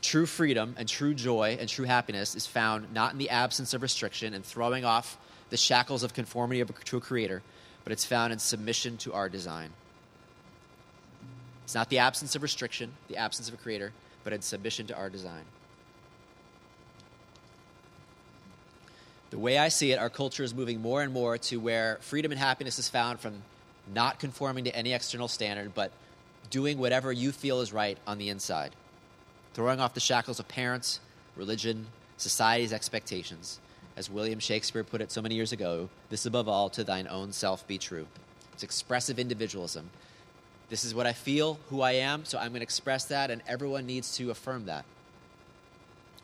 true 0.00 0.26
freedom 0.26 0.74
and 0.78 0.88
true 0.88 1.12
joy 1.12 1.58
and 1.60 1.68
true 1.68 1.84
happiness 1.84 2.34
is 2.34 2.46
found 2.46 2.92
not 2.94 3.12
in 3.12 3.18
the 3.18 3.30
absence 3.30 3.74
of 3.74 3.82
restriction 3.82 4.32
and 4.32 4.44
throwing 4.44 4.84
off 4.84 5.18
the 5.50 5.56
shackles 5.56 6.02
of 6.02 6.14
conformity 6.14 6.64
to 6.64 6.96
a 6.96 7.00
creator, 7.00 7.42
but 7.84 7.92
it's 7.92 8.04
found 8.04 8.32
in 8.32 8.38
submission 8.38 8.96
to 8.98 9.12
our 9.12 9.28
design. 9.28 9.70
It's 11.64 11.74
not 11.74 11.90
the 11.90 11.98
absence 11.98 12.34
of 12.34 12.42
restriction, 12.42 12.92
the 13.08 13.16
absence 13.16 13.48
of 13.48 13.54
a 13.54 13.58
creator, 13.58 13.92
but 14.24 14.32
in 14.32 14.40
submission 14.40 14.86
to 14.86 14.96
our 14.96 15.10
design. 15.10 15.44
The 19.30 19.38
way 19.38 19.58
I 19.58 19.68
see 19.68 19.92
it, 19.92 19.98
our 19.98 20.08
culture 20.08 20.42
is 20.42 20.54
moving 20.54 20.80
more 20.80 21.02
and 21.02 21.12
more 21.12 21.36
to 21.36 21.58
where 21.58 21.98
freedom 22.00 22.32
and 22.32 22.38
happiness 22.38 22.78
is 22.78 22.88
found 22.88 23.20
from 23.20 23.42
not 23.92 24.18
conforming 24.18 24.64
to 24.64 24.74
any 24.74 24.92
external 24.92 25.28
standard, 25.28 25.74
but 25.74 25.92
doing 26.50 26.78
whatever 26.78 27.12
you 27.12 27.30
feel 27.30 27.60
is 27.60 27.72
right 27.72 27.98
on 28.06 28.16
the 28.16 28.30
inside, 28.30 28.72
throwing 29.52 29.80
off 29.80 29.92
the 29.92 30.00
shackles 30.00 30.40
of 30.40 30.48
parents, 30.48 31.00
religion, 31.36 31.86
society's 32.16 32.72
expectations. 32.72 33.60
As 33.96 34.08
William 34.08 34.38
Shakespeare 34.38 34.84
put 34.84 35.02
it 35.02 35.12
so 35.12 35.20
many 35.20 35.34
years 35.34 35.52
ago, 35.52 35.90
this 36.08 36.24
above 36.24 36.48
all, 36.48 36.70
to 36.70 36.82
thine 36.84 37.08
own 37.08 37.32
self 37.32 37.66
be 37.66 37.76
true. 37.76 38.06
It's 38.54 38.62
expressive 38.62 39.18
individualism. 39.18 39.90
This 40.70 40.84
is 40.84 40.94
what 40.94 41.06
I 41.06 41.12
feel, 41.12 41.58
who 41.68 41.82
I 41.82 41.92
am, 41.92 42.24
so 42.24 42.38
I'm 42.38 42.50
going 42.50 42.60
to 42.60 42.64
express 42.64 43.04
that, 43.06 43.30
and 43.30 43.42
everyone 43.46 43.86
needs 43.86 44.16
to 44.16 44.30
affirm 44.30 44.66
that. 44.66 44.84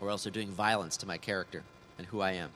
Or 0.00 0.08
else 0.10 0.24
they're 0.24 0.32
doing 0.32 0.50
violence 0.50 0.96
to 0.98 1.06
my 1.06 1.18
character 1.18 1.62
and 1.98 2.06
who 2.06 2.20
I 2.20 2.32
am 2.32 2.50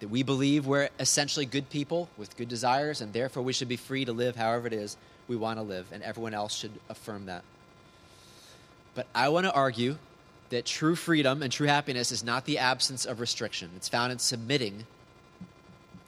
that 0.00 0.08
we 0.08 0.22
believe 0.22 0.66
we're 0.66 0.88
essentially 0.98 1.46
good 1.46 1.70
people 1.70 2.08
with 2.16 2.36
good 2.36 2.48
desires, 2.48 3.00
and 3.00 3.12
therefore 3.12 3.42
we 3.42 3.52
should 3.52 3.68
be 3.68 3.76
free 3.76 4.04
to 4.04 4.12
live 4.12 4.36
however 4.36 4.66
it 4.66 4.72
is 4.72 4.96
we 5.28 5.36
want 5.36 5.58
to 5.58 5.62
live, 5.62 5.86
and 5.92 6.02
everyone 6.02 6.34
else 6.34 6.54
should 6.54 6.72
affirm 6.88 7.26
that. 7.26 7.42
But 8.94 9.06
I 9.14 9.28
want 9.28 9.46
to 9.46 9.52
argue 9.52 9.96
that 10.50 10.66
true 10.66 10.94
freedom 10.94 11.42
and 11.42 11.50
true 11.50 11.66
happiness 11.66 12.12
is 12.12 12.22
not 12.22 12.44
the 12.44 12.58
absence 12.58 13.04
of 13.04 13.20
restriction, 13.20 13.70
it's 13.76 13.88
found 13.88 14.12
in 14.12 14.18
submitting 14.18 14.86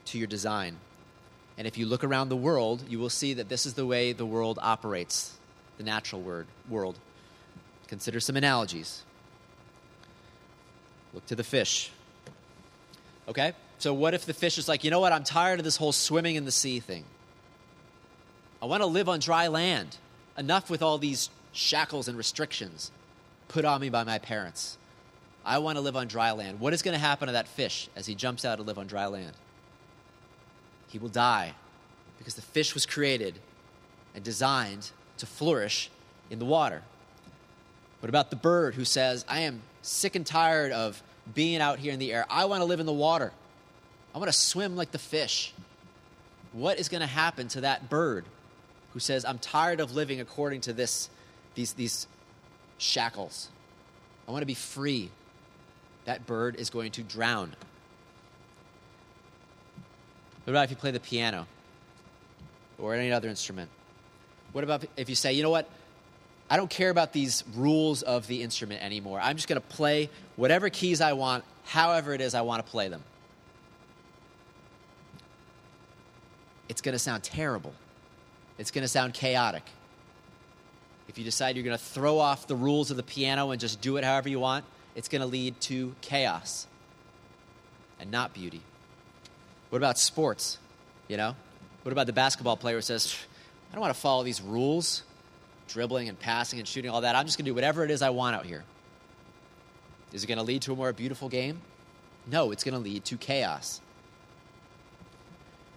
to 0.06 0.18
your 0.18 0.26
design. 0.26 0.76
And 1.58 1.66
if 1.66 1.78
you 1.78 1.86
look 1.86 2.04
around 2.04 2.28
the 2.28 2.36
world, 2.36 2.84
you 2.88 2.98
will 2.98 3.10
see 3.10 3.34
that 3.34 3.48
this 3.48 3.64
is 3.64 3.74
the 3.74 3.86
way 3.86 4.12
the 4.12 4.26
world 4.26 4.58
operates, 4.60 5.36
the 5.78 5.84
natural 5.84 6.20
word, 6.20 6.46
world. 6.68 6.98
Consider 7.88 8.20
some 8.20 8.36
analogies. 8.36 9.02
Look 11.14 11.24
to 11.26 11.34
the 11.34 11.44
fish. 11.44 11.90
Okay? 13.26 13.54
So, 13.78 13.92
what 13.92 14.14
if 14.14 14.24
the 14.24 14.34
fish 14.34 14.58
is 14.58 14.68
like, 14.68 14.84
you 14.84 14.90
know 14.90 15.00
what? 15.00 15.12
I'm 15.12 15.24
tired 15.24 15.60
of 15.60 15.64
this 15.64 15.76
whole 15.76 15.92
swimming 15.92 16.36
in 16.36 16.44
the 16.44 16.52
sea 16.52 16.80
thing. 16.80 17.04
I 18.62 18.66
want 18.66 18.82
to 18.82 18.86
live 18.86 19.08
on 19.08 19.20
dry 19.20 19.48
land. 19.48 19.98
Enough 20.38 20.70
with 20.70 20.82
all 20.82 20.98
these 20.98 21.30
shackles 21.52 22.08
and 22.08 22.16
restrictions 22.16 22.90
put 23.48 23.64
on 23.64 23.80
me 23.80 23.88
by 23.88 24.04
my 24.04 24.18
parents. 24.18 24.76
I 25.44 25.58
want 25.58 25.76
to 25.76 25.80
live 25.80 25.96
on 25.96 26.08
dry 26.08 26.32
land. 26.32 26.60
What 26.60 26.72
is 26.72 26.82
going 26.82 26.94
to 26.94 26.98
happen 26.98 27.26
to 27.26 27.32
that 27.32 27.48
fish 27.48 27.88
as 27.94 28.06
he 28.06 28.14
jumps 28.14 28.44
out 28.44 28.56
to 28.56 28.62
live 28.62 28.78
on 28.78 28.86
dry 28.86 29.06
land? 29.06 29.32
He 30.88 30.98
will 30.98 31.08
die 31.08 31.54
because 32.18 32.34
the 32.34 32.42
fish 32.42 32.74
was 32.74 32.84
created 32.84 33.38
and 34.14 34.24
designed 34.24 34.90
to 35.18 35.26
flourish 35.26 35.90
in 36.30 36.38
the 36.38 36.44
water. 36.44 36.82
What 38.00 38.08
about 38.08 38.30
the 38.30 38.36
bird 38.36 38.74
who 38.74 38.84
says, 38.84 39.24
I 39.28 39.40
am 39.40 39.62
sick 39.82 40.16
and 40.16 40.26
tired 40.26 40.72
of 40.72 41.02
being 41.34 41.60
out 41.60 41.78
here 41.78 41.92
in 41.92 41.98
the 41.98 42.12
air? 42.12 42.26
I 42.28 42.44
want 42.46 42.60
to 42.60 42.64
live 42.64 42.80
in 42.80 42.86
the 42.86 42.92
water. 42.92 43.32
I 44.16 44.18
want 44.18 44.32
to 44.32 44.38
swim 44.38 44.76
like 44.76 44.92
the 44.92 44.98
fish. 44.98 45.52
What 46.54 46.78
is 46.78 46.88
going 46.88 47.02
to 47.02 47.06
happen 47.06 47.48
to 47.48 47.60
that 47.60 47.90
bird 47.90 48.24
who 48.94 48.98
says, 48.98 49.26
I'm 49.26 49.38
tired 49.38 49.78
of 49.78 49.94
living 49.94 50.22
according 50.22 50.62
to 50.62 50.72
this, 50.72 51.10
these, 51.54 51.74
these 51.74 52.06
shackles? 52.78 53.50
I 54.26 54.30
want 54.30 54.40
to 54.40 54.46
be 54.46 54.54
free. 54.54 55.10
That 56.06 56.26
bird 56.26 56.56
is 56.56 56.70
going 56.70 56.92
to 56.92 57.02
drown. 57.02 57.54
What 60.44 60.52
about 60.52 60.64
if 60.64 60.70
you 60.70 60.76
play 60.76 60.92
the 60.92 61.00
piano 61.00 61.46
or 62.78 62.94
any 62.94 63.12
other 63.12 63.28
instrument? 63.28 63.68
What 64.52 64.64
about 64.64 64.82
if 64.96 65.10
you 65.10 65.14
say, 65.14 65.34
you 65.34 65.42
know 65.42 65.50
what? 65.50 65.68
I 66.48 66.56
don't 66.56 66.70
care 66.70 66.88
about 66.88 67.12
these 67.12 67.44
rules 67.54 68.00
of 68.00 68.28
the 68.28 68.42
instrument 68.42 68.82
anymore. 68.82 69.20
I'm 69.22 69.36
just 69.36 69.46
going 69.46 69.60
to 69.60 69.68
play 69.76 70.08
whatever 70.36 70.70
keys 70.70 71.02
I 71.02 71.12
want, 71.12 71.44
however 71.66 72.14
it 72.14 72.22
is 72.22 72.34
I 72.34 72.40
want 72.40 72.64
to 72.64 72.70
play 72.70 72.88
them. 72.88 73.02
It's 76.68 76.80
going 76.80 76.94
to 76.94 76.98
sound 76.98 77.22
terrible. 77.22 77.74
It's 78.58 78.70
going 78.70 78.82
to 78.82 78.88
sound 78.88 79.14
chaotic. 79.14 79.62
If 81.08 81.18
you 81.18 81.24
decide 81.24 81.56
you're 81.56 81.64
going 81.64 81.76
to 81.76 81.82
throw 81.82 82.18
off 82.18 82.46
the 82.46 82.56
rules 82.56 82.90
of 82.90 82.96
the 82.96 83.02
piano 83.02 83.50
and 83.50 83.60
just 83.60 83.80
do 83.80 83.96
it 83.96 84.04
however 84.04 84.28
you 84.28 84.40
want, 84.40 84.64
it's 84.94 85.08
going 85.08 85.20
to 85.20 85.26
lead 85.26 85.60
to 85.62 85.94
chaos 86.00 86.66
and 88.00 88.10
not 88.10 88.34
beauty. 88.34 88.62
What 89.70 89.78
about 89.78 89.98
sports? 89.98 90.58
You 91.08 91.16
know? 91.16 91.36
What 91.82 91.92
about 91.92 92.06
the 92.06 92.12
basketball 92.12 92.56
player 92.56 92.76
who 92.76 92.82
says, 92.82 93.16
I 93.70 93.74
don't 93.74 93.82
want 93.82 93.94
to 93.94 94.00
follow 94.00 94.24
these 94.24 94.40
rules, 94.40 95.02
dribbling 95.68 96.08
and 96.08 96.18
passing 96.18 96.58
and 96.58 96.66
shooting, 96.66 96.90
all 96.90 97.02
that. 97.02 97.14
I'm 97.14 97.26
just 97.26 97.38
going 97.38 97.44
to 97.44 97.50
do 97.50 97.54
whatever 97.54 97.84
it 97.84 97.90
is 97.90 98.02
I 98.02 98.10
want 98.10 98.34
out 98.34 98.46
here. 98.46 98.64
Is 100.12 100.24
it 100.24 100.26
going 100.26 100.38
to 100.38 100.44
lead 100.44 100.62
to 100.62 100.72
a 100.72 100.76
more 100.76 100.92
beautiful 100.92 101.28
game? 101.28 101.60
No, 102.26 102.50
it's 102.50 102.64
going 102.64 102.74
to 102.74 102.80
lead 102.80 103.04
to 103.04 103.16
chaos. 103.16 103.80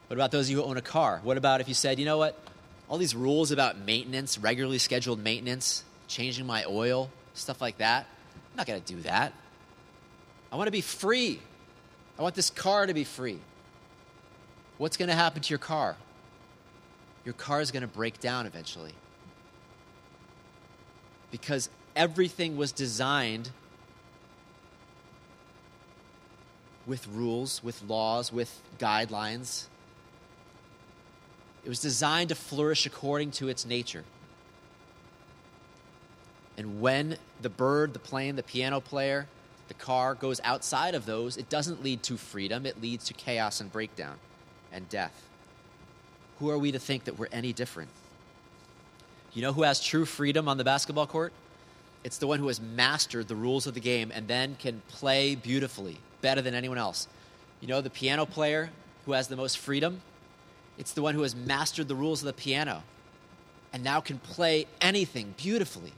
What 0.10 0.16
about 0.16 0.32
those 0.32 0.48
of 0.48 0.50
you 0.50 0.58
who 0.58 0.64
own 0.64 0.78
a 0.78 0.82
car? 0.82 1.22
What 1.22 1.38
about 1.38 1.62
if 1.62 1.68
you 1.68 1.76
said, 1.76 2.00
you 2.00 2.06
know 2.06 2.18
what? 2.18 2.36
All 2.90 2.98
these 2.98 3.14
rules 3.14 3.52
about 3.52 3.78
maintenance, 3.78 4.40
regularly 4.40 4.80
scheduled 4.80 5.20
maintenance, 5.20 5.84
changing 6.08 6.48
my 6.48 6.66
oil, 6.66 7.12
stuff 7.36 7.62
like 7.62 7.78
that. 7.78 8.08
I'm 8.52 8.58
not 8.58 8.66
going 8.66 8.82
to 8.82 8.94
do 8.96 9.04
that. 9.04 9.34
I 10.52 10.56
want 10.56 10.66
to 10.66 10.72
be 10.72 10.82
free. 10.82 11.40
I 12.18 12.24
want 12.24 12.34
this 12.34 12.50
car 12.50 12.88
to 12.88 12.94
be 12.96 13.04
free. 13.04 13.38
What's 14.80 14.98
going 14.98 15.10
to 15.10 15.16
happen 15.16 15.44
to 15.44 15.50
your 15.52 15.60
car? 15.60 15.96
Your 17.24 17.36
car 17.36 17.62
is 17.62 17.70
going 17.70 17.82
to 17.82 17.88
break 17.88 18.20
down 18.20 18.48
eventually. 18.48 18.94
Because 21.30 21.70
everything 21.96 22.58
was 22.58 22.72
designed 22.72 23.52
with 26.88 27.08
rules, 27.10 27.64
with 27.64 27.84
laws, 27.84 28.34
with 28.34 28.60
guidelines 28.80 29.68
it 31.64 31.70
was 31.70 31.80
designed 31.80 32.30
to 32.30 32.36
flourish 32.36 32.86
according 32.86 33.32
to 33.32 33.48
its 33.48 33.66
nature. 33.66 34.04
And 36.58 36.82
when 36.82 37.18
the 37.42 37.50
bird, 37.50 37.94
the 37.94 38.00
plane, 38.00 38.36
the 38.36 38.44
piano 38.44 38.82
player, 38.82 39.28
the 39.70 39.74
car 39.74 40.16
goes 40.16 40.42
outside 40.44 40.96
of 40.96 41.06
those, 41.06 41.38
it 41.38 41.50
doesn't 41.50 41.84
lead 41.84 42.04
to 42.04 42.18
freedom, 42.18 42.66
it 42.66 42.82
leads 42.82 43.06
to 43.06 43.14
chaos 43.14 43.62
and 43.62 43.72
breakdown 43.72 44.18
and 44.72 44.90
death. 44.90 45.28
Who 46.40 46.50
are 46.50 46.58
we 46.58 46.72
to 46.72 46.80
think 46.80 47.06
that 47.06 47.18
we're 47.18 47.28
any 47.32 47.54
different? 47.54 47.90
You 49.34 49.42
know 49.42 49.54
who 49.54 49.64
has 49.64 49.80
true 49.80 50.06
freedom 50.06 50.48
on 50.48 50.58
the 50.58 50.64
basketball 50.64 51.08
court? 51.08 51.34
It's 52.04 52.18
the 52.18 52.28
one 52.28 52.40
who 52.40 52.48
has 52.48 52.60
mastered 52.60 53.28
the 53.28 53.36
rules 53.36 53.68
of 53.68 53.74
the 53.74 53.80
game 53.80 54.12
and 54.14 54.28
then 54.28 54.56
can 54.58 54.82
play 54.88 55.36
beautifully, 55.36 55.98
better 56.22 56.42
than 56.42 56.54
anyone 56.54 56.78
else. 56.78 57.08
You 57.62 57.68
know 57.68 57.82
the 57.82 57.90
piano 57.90 58.26
player 58.26 58.70
who 59.06 59.12
has 59.12 59.28
the 59.28 59.36
most 59.36 59.58
freedom? 59.58 60.02
It's 60.80 60.94
the 60.94 61.02
one 61.02 61.14
who 61.14 61.22
has 61.24 61.36
mastered 61.36 61.90
the 61.90 61.96
rules 61.96 62.22
of 62.22 62.26
the 62.26 62.34
piano 62.34 62.84
and 63.74 63.84
now 63.84 64.00
can 64.00 64.18
play 64.18 64.66
anything 64.82 65.36
beautifully. 65.38 65.92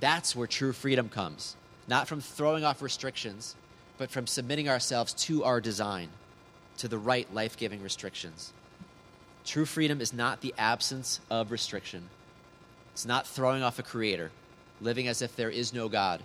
That's 0.00 0.36
where 0.36 0.48
true 0.48 0.72
freedom 0.72 1.08
comes. 1.08 1.56
Not 1.86 2.08
from 2.08 2.20
throwing 2.20 2.64
off 2.64 2.82
restrictions, 2.82 3.54
but 3.96 4.10
from 4.10 4.26
submitting 4.26 4.68
ourselves 4.68 5.14
to 5.14 5.44
our 5.44 5.60
design, 5.60 6.08
to 6.78 6.88
the 6.88 6.98
right 6.98 7.32
life 7.32 7.56
giving 7.56 7.82
restrictions. 7.82 8.52
True 9.44 9.64
freedom 9.64 10.00
is 10.00 10.12
not 10.12 10.40
the 10.40 10.54
absence 10.58 11.20
of 11.30 11.50
restriction, 11.50 12.08
it's 12.92 13.06
not 13.06 13.26
throwing 13.26 13.62
off 13.62 13.78
a 13.78 13.84
creator, 13.84 14.32
living 14.80 15.06
as 15.06 15.22
if 15.22 15.36
there 15.36 15.50
is 15.50 15.72
no 15.72 15.88
God. 15.88 16.20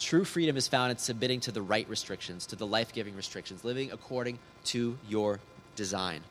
True 0.00 0.24
freedom 0.24 0.56
is 0.56 0.66
found 0.66 0.90
in 0.90 0.98
submitting 0.98 1.40
to 1.40 1.52
the 1.52 1.62
right 1.62 1.88
restrictions, 1.88 2.46
to 2.46 2.56
the 2.56 2.66
life 2.66 2.92
giving 2.92 3.14
restrictions, 3.14 3.64
living 3.64 3.92
according 3.92 4.38
to 4.64 4.98
your 5.06 5.38
design. 5.76 6.22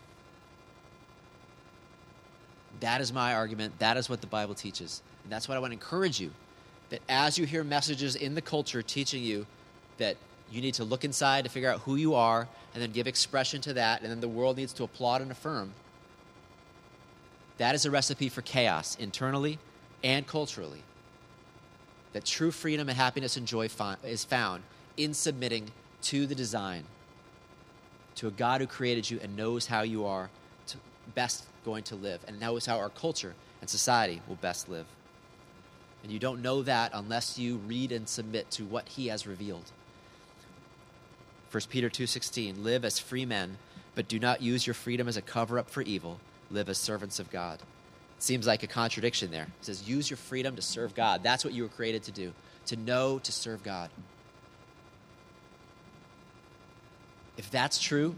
That 2.79 2.99
is 2.99 3.13
my 3.13 3.35
argument. 3.35 3.77
That 3.79 3.95
is 3.95 4.09
what 4.09 4.21
the 4.21 4.27
Bible 4.27 4.55
teaches. 4.55 5.03
And 5.23 5.31
that's 5.31 5.47
what 5.47 5.55
I 5.55 5.59
want 5.59 5.71
to 5.71 5.75
encourage 5.75 6.19
you 6.19 6.31
that 6.89 7.01
as 7.07 7.37
you 7.37 7.45
hear 7.45 7.63
messages 7.63 8.15
in 8.15 8.33
the 8.33 8.41
culture 8.41 8.81
teaching 8.81 9.21
you 9.21 9.45
that 9.99 10.17
you 10.51 10.61
need 10.61 10.73
to 10.73 10.83
look 10.83 11.05
inside 11.05 11.43
to 11.43 11.49
figure 11.49 11.69
out 11.69 11.81
who 11.81 11.95
you 11.95 12.15
are 12.15 12.47
and 12.73 12.81
then 12.81 12.91
give 12.91 13.05
expression 13.05 13.61
to 13.61 13.73
that, 13.73 14.01
and 14.01 14.09
then 14.09 14.19
the 14.19 14.27
world 14.27 14.57
needs 14.57 14.73
to 14.73 14.83
applaud 14.83 15.21
and 15.21 15.29
affirm. 15.29 15.73
That 17.59 17.75
is 17.75 17.85
a 17.85 17.91
recipe 17.91 18.29
for 18.29 18.41
chaos 18.41 18.95
internally 18.95 19.59
and 20.03 20.25
culturally. 20.25 20.81
That 22.13 22.25
true 22.25 22.51
freedom 22.51 22.89
and 22.89 22.97
happiness 22.97 23.37
and 23.37 23.47
joy 23.47 23.69
is 24.03 24.25
found 24.25 24.63
in 24.97 25.13
submitting 25.13 25.71
to 26.03 26.25
the 26.25 26.35
design, 26.35 26.83
to 28.15 28.27
a 28.27 28.31
God 28.31 28.61
who 28.61 28.67
created 28.67 29.09
you 29.09 29.19
and 29.21 29.37
knows 29.37 29.67
how 29.67 29.81
you 29.81 30.05
are 30.05 30.29
best 31.15 31.45
going 31.65 31.83
to 31.83 31.95
live, 31.95 32.21
and 32.27 32.39
knows 32.39 32.65
how 32.65 32.77
our 32.77 32.89
culture 32.89 33.33
and 33.61 33.69
society 33.69 34.21
will 34.27 34.35
best 34.35 34.69
live. 34.69 34.85
And 36.03 36.11
you 36.11 36.19
don't 36.19 36.41
know 36.41 36.61
that 36.63 36.91
unless 36.93 37.37
you 37.37 37.57
read 37.57 37.91
and 37.91 38.07
submit 38.07 38.49
to 38.51 38.63
what 38.63 38.87
he 38.89 39.07
has 39.07 39.27
revealed. 39.27 39.71
1 41.51 41.69
Peter 41.69 41.89
2:16 41.89 42.63
Live 42.63 42.85
as 42.85 42.99
free 42.99 43.25
men, 43.25 43.57
but 43.95 44.07
do 44.07 44.19
not 44.19 44.41
use 44.41 44.67
your 44.67 44.73
freedom 44.73 45.07
as 45.07 45.17
a 45.17 45.21
cover 45.21 45.59
up 45.59 45.69
for 45.69 45.81
evil. 45.81 46.19
Live 46.51 46.69
as 46.69 46.77
servants 46.77 47.19
of 47.19 47.29
God. 47.31 47.59
Seems 48.19 48.45
like 48.45 48.63
a 48.63 48.67
contradiction 48.67 49.31
there. 49.31 49.43
It 49.43 49.65
says 49.65 49.87
use 49.87 50.09
your 50.09 50.17
freedom 50.17 50.55
to 50.57 50.61
serve 50.61 50.93
God. 50.93 51.23
That's 51.23 51.45
what 51.45 51.53
you 51.53 51.63
were 51.63 51.69
created 51.69 52.03
to 52.03 52.11
do. 52.11 52.33
To 52.67 52.75
know 52.75 53.19
to 53.19 53.31
serve 53.31 53.63
God. 53.63 53.89
If 57.37 57.49
that's 57.49 57.79
true, 57.79 58.15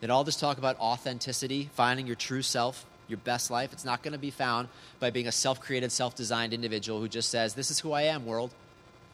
then 0.00 0.10
all 0.10 0.24
this 0.24 0.36
talk 0.36 0.56
about 0.56 0.78
authenticity, 0.80 1.68
finding 1.74 2.06
your 2.06 2.16
true 2.16 2.40
self, 2.40 2.86
your 3.06 3.18
best 3.18 3.50
life, 3.50 3.74
it's 3.74 3.84
not 3.84 4.02
going 4.02 4.12
to 4.12 4.18
be 4.18 4.30
found 4.30 4.68
by 4.98 5.10
being 5.10 5.26
a 5.26 5.32
self 5.32 5.60
created, 5.60 5.92
self 5.92 6.14
designed 6.14 6.54
individual 6.54 6.98
who 7.00 7.08
just 7.08 7.28
says, 7.28 7.52
This 7.52 7.70
is 7.70 7.80
who 7.80 7.92
I 7.92 8.02
am, 8.02 8.24
world. 8.24 8.50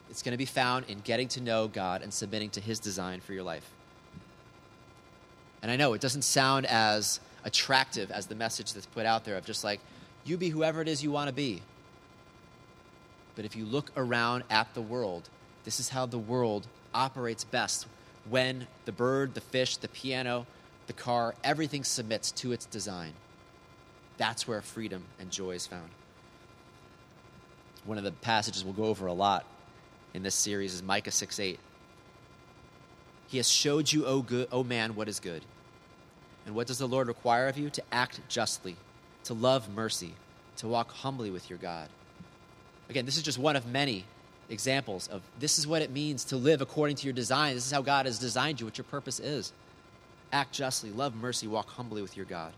It's 0.09 0.23
going 0.23 0.33
to 0.33 0.39
be 0.39 0.45
found 0.45 0.87
in 0.89 1.01
getting 1.01 1.27
to 1.29 1.41
know 1.41 1.67
God 1.67 2.03
and 2.03 2.15
submitting 2.15 2.51
to 2.51 2.61
His 2.61 2.79
design 2.79 3.21
for 3.21 3.33
your 3.33 3.43
life. 3.43 3.69
And 5.63 5.71
I 5.71 5.77
know 5.77 5.93
it 5.95 6.01
doesn't 6.01 6.23
sound 6.23 6.67
as 6.67 7.21
attractive 7.45 8.11
as 8.11 8.27
the 8.27 8.35
message 8.35 8.73
that's 8.73 8.87
put 8.87 9.07
out 9.07 9.25
there 9.25 9.37
of 9.37 9.45
just 9.45 9.65
like, 9.65 9.81
you 10.31 10.37
be 10.37 10.49
whoever 10.49 10.81
it 10.81 10.89
is 10.89 11.03
you 11.03 11.11
want 11.11 11.29
to 11.29 11.35
be. 11.35 11.61
But 13.35 13.45
if 13.45 13.57
you 13.57 13.65
look 13.65 13.91
around 13.97 14.45
at 14.49 14.73
the 14.75 14.81
world, 14.81 15.29
this 15.65 15.81
is 15.81 15.89
how 15.89 16.07
the 16.07 16.19
world 16.19 16.67
operates 16.95 17.45
best 17.45 17.87
when 18.29 18.67
the 18.85 18.93
bird, 18.93 19.35
the 19.35 19.41
fish, 19.41 19.77
the 19.77 19.89
piano, 19.89 20.47
the 20.87 20.93
car, 20.93 21.35
everything 21.43 21.85
submits 21.85 22.31
to 22.33 22.53
its 22.53 22.67
design. 22.67 23.13
That's 24.19 24.47
where 24.47 24.61
freedom 24.63 25.05
and 25.19 25.31
joy 25.31 25.53
is 25.53 25.67
found. 25.67 25.91
One 27.85 27.99
of 27.99 28.05
the 28.05 28.13
passages 28.13 28.65
we'll 28.65 28.75
go 28.75 28.85
over 28.85 29.07
a 29.07 29.13
lot 29.13 29.45
in 30.13 30.23
this 30.23 30.35
series 30.35 30.75
is 30.75 30.83
Micah 30.83 31.11
6 31.11 31.41
8. 31.41 31.59
He 33.29 33.37
has 33.37 33.49
showed 33.49 33.91
you, 33.93 34.05
O, 34.07 34.23
good, 34.23 34.49
o 34.53 34.63
man, 34.63 34.95
what 34.95 35.09
is 35.09 35.21
good. 35.21 35.43
And 36.45 36.55
what 36.55 36.67
does 36.67 36.79
the 36.79 36.89
Lord 36.89 37.09
require 37.09 37.47
of 37.49 37.57
you? 37.57 37.71
To 37.71 37.83
act 37.93 38.21
justly, 38.29 38.77
to 39.25 39.35
love 39.35 39.69
mercy, 39.69 40.15
to 40.57 40.69
walk 40.69 40.91
humbly 40.91 41.31
with 41.31 41.49
your 41.51 41.59
God. 41.59 41.89
Again, 42.89 43.07
this 43.07 43.17
is 43.17 43.23
just 43.23 43.39
one 43.39 43.57
of 43.57 43.67
many 43.67 44.05
examples 44.49 45.07
of 45.09 45.23
this 45.39 45.59
is 45.59 45.67
what 45.67 45.83
it 45.83 45.91
means 45.91 46.25
to 46.25 46.37
live 46.37 46.61
according 46.61 46.97
to 46.97 47.05
your 47.05 47.13
design. 47.13 47.55
This 47.55 47.67
is 47.67 47.73
how 47.73 47.83
God 47.83 48.07
has 48.07 48.19
designed 48.19 48.61
you, 48.61 48.67
what 48.67 48.79
your 48.79 48.85
purpose 48.85 49.21
is. 49.21 49.53
Act 50.33 50.53
justly, 50.53 50.91
love 50.91 51.15
mercy, 51.15 51.47
walk 51.47 51.71
humbly 51.71 52.03
with 52.03 52.17
your 52.17 52.27
God. 52.27 52.53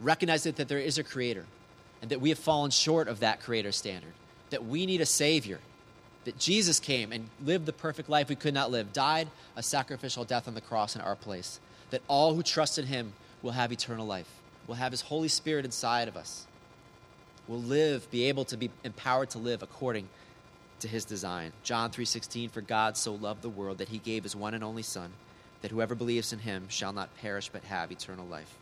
Recognize 0.00 0.44
that, 0.44 0.56
that 0.56 0.68
there 0.68 0.78
is 0.78 0.98
a 0.98 1.04
creator 1.04 1.46
and 2.02 2.10
that 2.10 2.20
we 2.20 2.28
have 2.28 2.38
fallen 2.38 2.70
short 2.70 3.08
of 3.08 3.20
that 3.20 3.40
creator 3.40 3.72
standard, 3.72 4.12
that 4.50 4.64
we 4.64 4.86
need 4.86 5.00
a 5.00 5.06
savior, 5.06 5.58
that 6.24 6.38
Jesus 6.38 6.78
came 6.78 7.12
and 7.12 7.28
lived 7.44 7.66
the 7.66 7.72
perfect 7.72 8.08
life 8.08 8.28
we 8.28 8.36
could 8.36 8.54
not 8.54 8.70
live, 8.70 8.92
died 8.92 9.28
a 9.56 9.62
sacrificial 9.62 10.24
death 10.24 10.46
on 10.46 10.54
the 10.54 10.60
cross 10.60 10.94
in 10.94 11.00
our 11.00 11.16
place, 11.16 11.58
that 11.90 12.02
all 12.06 12.34
who 12.34 12.42
trust 12.42 12.78
in 12.78 12.86
him 12.86 13.12
will 13.42 13.52
have 13.52 13.72
eternal 13.72 14.06
life, 14.06 14.37
will 14.68 14.76
have 14.76 14.92
his 14.92 15.00
Holy 15.00 15.26
Spirit 15.26 15.64
inside 15.64 16.06
of 16.06 16.16
us, 16.16 16.46
will 17.48 17.60
live, 17.60 18.08
be 18.10 18.24
able 18.24 18.44
to 18.44 18.56
be 18.56 18.70
empowered 18.84 19.30
to 19.30 19.38
live 19.38 19.62
according 19.62 20.08
to 20.80 20.86
his 20.86 21.04
design. 21.04 21.52
John 21.64 21.90
3:16 21.90 22.50
for 22.50 22.60
God 22.60 22.96
so 22.96 23.14
loved 23.14 23.42
the 23.42 23.48
world 23.48 23.78
that 23.78 23.88
he 23.88 23.98
gave 23.98 24.22
his 24.22 24.36
one 24.36 24.54
and 24.54 24.62
only 24.62 24.82
son 24.82 25.12
that 25.62 25.72
whoever 25.72 25.96
believes 25.96 26.32
in 26.32 26.40
him 26.40 26.68
shall 26.68 26.92
not 26.92 27.16
perish 27.16 27.48
but 27.48 27.64
have 27.64 27.90
eternal 27.90 28.26
life. 28.26 28.54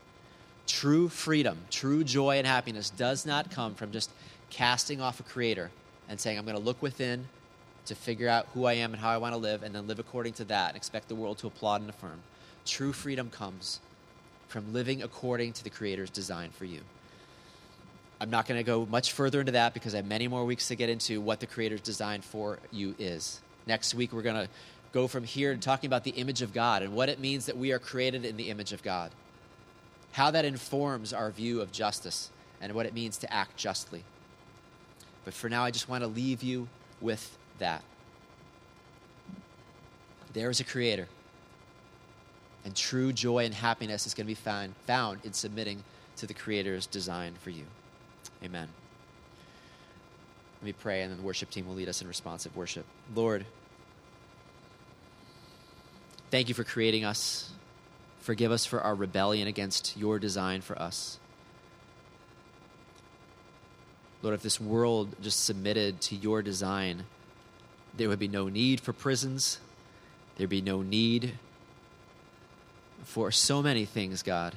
True 0.66 1.08
freedom, 1.08 1.58
true 1.70 2.02
joy 2.04 2.38
and 2.38 2.46
happiness 2.46 2.88
does 2.88 3.26
not 3.26 3.50
come 3.50 3.74
from 3.74 3.92
just 3.92 4.10
casting 4.48 5.00
off 5.00 5.20
a 5.20 5.24
creator 5.24 5.70
and 6.08 6.18
saying, 6.18 6.38
I'm 6.38 6.44
going 6.44 6.56
to 6.56 6.62
look 6.62 6.80
within 6.80 7.28
to 7.84 7.94
figure 7.94 8.28
out 8.28 8.48
who 8.54 8.64
I 8.64 8.74
am 8.74 8.92
and 8.92 9.00
how 9.00 9.10
I 9.10 9.18
want 9.18 9.34
to 9.34 9.38
live, 9.38 9.62
and 9.62 9.74
then 9.74 9.86
live 9.86 9.98
according 9.98 10.32
to 10.34 10.44
that 10.46 10.68
and 10.68 10.76
expect 10.76 11.08
the 11.08 11.14
world 11.14 11.38
to 11.38 11.46
applaud 11.46 11.82
and 11.82 11.90
affirm. 11.90 12.22
True 12.64 12.92
freedom 12.92 13.30
comes 13.30 13.80
from 14.48 14.72
living 14.72 15.02
according 15.02 15.52
to 15.54 15.64
the 15.64 15.70
Creator's 15.70 16.10
design 16.10 16.50
for 16.50 16.64
you. 16.64 16.80
I'm 18.20 18.30
not 18.30 18.46
going 18.46 18.58
to 18.58 18.64
go 18.64 18.86
much 18.86 19.12
further 19.12 19.40
into 19.40 19.52
that 19.52 19.74
because 19.74 19.94
I 19.94 19.98
have 19.98 20.06
many 20.06 20.26
more 20.28 20.44
weeks 20.44 20.68
to 20.68 20.76
get 20.76 20.88
into 20.88 21.20
what 21.20 21.40
the 21.40 21.46
Creator's 21.46 21.80
design 21.80 22.22
for 22.22 22.58
you 22.72 22.94
is. 22.98 23.40
Next 23.66 23.94
week, 23.94 24.12
we're 24.12 24.22
going 24.22 24.46
to 24.46 24.48
go 24.92 25.06
from 25.06 25.24
here 25.24 25.54
to 25.54 25.60
talking 25.60 25.88
about 25.88 26.04
the 26.04 26.12
image 26.12 26.40
of 26.40 26.54
God 26.54 26.82
and 26.82 26.94
what 26.94 27.08
it 27.08 27.20
means 27.20 27.46
that 27.46 27.56
we 27.56 27.72
are 27.72 27.78
created 27.78 28.24
in 28.24 28.36
the 28.36 28.48
image 28.48 28.72
of 28.72 28.82
God 28.82 29.10
how 30.16 30.30
that 30.30 30.46
informs 30.46 31.12
our 31.12 31.30
view 31.30 31.60
of 31.60 31.70
justice 31.70 32.30
and 32.62 32.72
what 32.72 32.86
it 32.86 32.94
means 32.94 33.18
to 33.18 33.30
act 33.30 33.54
justly. 33.54 34.02
But 35.26 35.34
for 35.34 35.50
now, 35.50 35.62
I 35.62 35.70
just 35.70 35.90
want 35.90 36.04
to 36.04 36.08
leave 36.08 36.42
you 36.42 36.68
with 37.02 37.36
that. 37.58 37.82
There 40.32 40.48
is 40.48 40.58
a 40.58 40.64
creator. 40.64 41.06
And 42.66 42.76
true 42.76 43.14
joy 43.14 43.46
and 43.46 43.54
happiness 43.54 44.06
is 44.06 44.12
going 44.12 44.26
to 44.26 44.30
be 44.30 44.34
found, 44.34 44.74
found 44.86 45.20
in 45.24 45.32
submitting 45.32 45.82
to 46.16 46.26
the 46.26 46.34
Creator's 46.34 46.84
design 46.84 47.32
for 47.40 47.48
you. 47.48 47.64
Amen. 48.44 48.68
Let 50.60 50.66
me 50.66 50.72
pray, 50.74 51.00
and 51.00 51.10
then 51.10 51.18
the 51.18 51.24
worship 51.24 51.48
team 51.48 51.66
will 51.66 51.74
lead 51.74 51.88
us 51.88 52.02
in 52.02 52.08
responsive 52.08 52.54
worship. 52.54 52.84
Lord, 53.14 53.46
thank 56.30 56.48
you 56.50 56.54
for 56.54 56.64
creating 56.64 57.06
us 57.06 57.50
Forgive 58.26 58.50
us 58.50 58.66
for 58.66 58.80
our 58.80 58.96
rebellion 58.96 59.46
against 59.46 59.96
your 59.96 60.18
design 60.18 60.60
for 60.60 60.76
us. 60.82 61.20
Lord, 64.20 64.34
if 64.34 64.42
this 64.42 64.60
world 64.60 65.14
just 65.22 65.44
submitted 65.44 66.00
to 66.00 66.16
your 66.16 66.42
design, 66.42 67.04
there 67.96 68.08
would 68.08 68.18
be 68.18 68.26
no 68.26 68.48
need 68.48 68.80
for 68.80 68.92
prisons. 68.92 69.60
There'd 70.34 70.50
be 70.50 70.60
no 70.60 70.82
need 70.82 71.34
for 73.06 73.30
so 73.30 73.62
many 73.62 73.84
things, 73.84 74.22
God, 74.22 74.54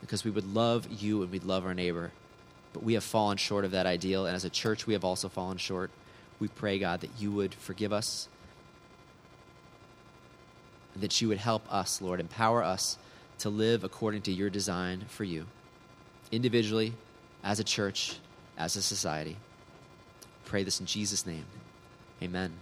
because 0.00 0.24
we 0.24 0.30
would 0.30 0.54
love 0.54 0.88
you 0.90 1.22
and 1.22 1.30
we'd 1.30 1.44
love 1.44 1.66
our 1.66 1.74
neighbor. 1.74 2.10
But 2.72 2.82
we 2.82 2.94
have 2.94 3.04
fallen 3.04 3.36
short 3.36 3.64
of 3.64 3.70
that 3.72 3.86
ideal, 3.86 4.26
and 4.26 4.34
as 4.34 4.44
a 4.44 4.50
church, 4.50 4.86
we 4.86 4.94
have 4.94 5.04
also 5.04 5.28
fallen 5.28 5.58
short. 5.58 5.90
We 6.40 6.48
pray, 6.48 6.78
God, 6.78 7.02
that 7.02 7.10
you 7.18 7.30
would 7.30 7.54
forgive 7.54 7.92
us 7.92 8.28
and 10.94 11.02
that 11.02 11.20
you 11.20 11.28
would 11.28 11.38
help 11.38 11.70
us, 11.72 12.00
Lord, 12.00 12.18
empower 12.18 12.64
us 12.64 12.96
to 13.40 13.50
live 13.50 13.84
according 13.84 14.22
to 14.22 14.32
your 14.32 14.50
design 14.50 15.04
for 15.08 15.24
you, 15.24 15.46
individually, 16.32 16.94
as 17.44 17.60
a 17.60 17.64
church, 17.64 18.18
as 18.56 18.74
a 18.74 18.82
society. 18.82 19.36
Pray 20.44 20.64
this 20.64 20.80
in 20.80 20.86
Jesus' 20.86 21.26
name. 21.26 21.44
Amen. 22.22 22.52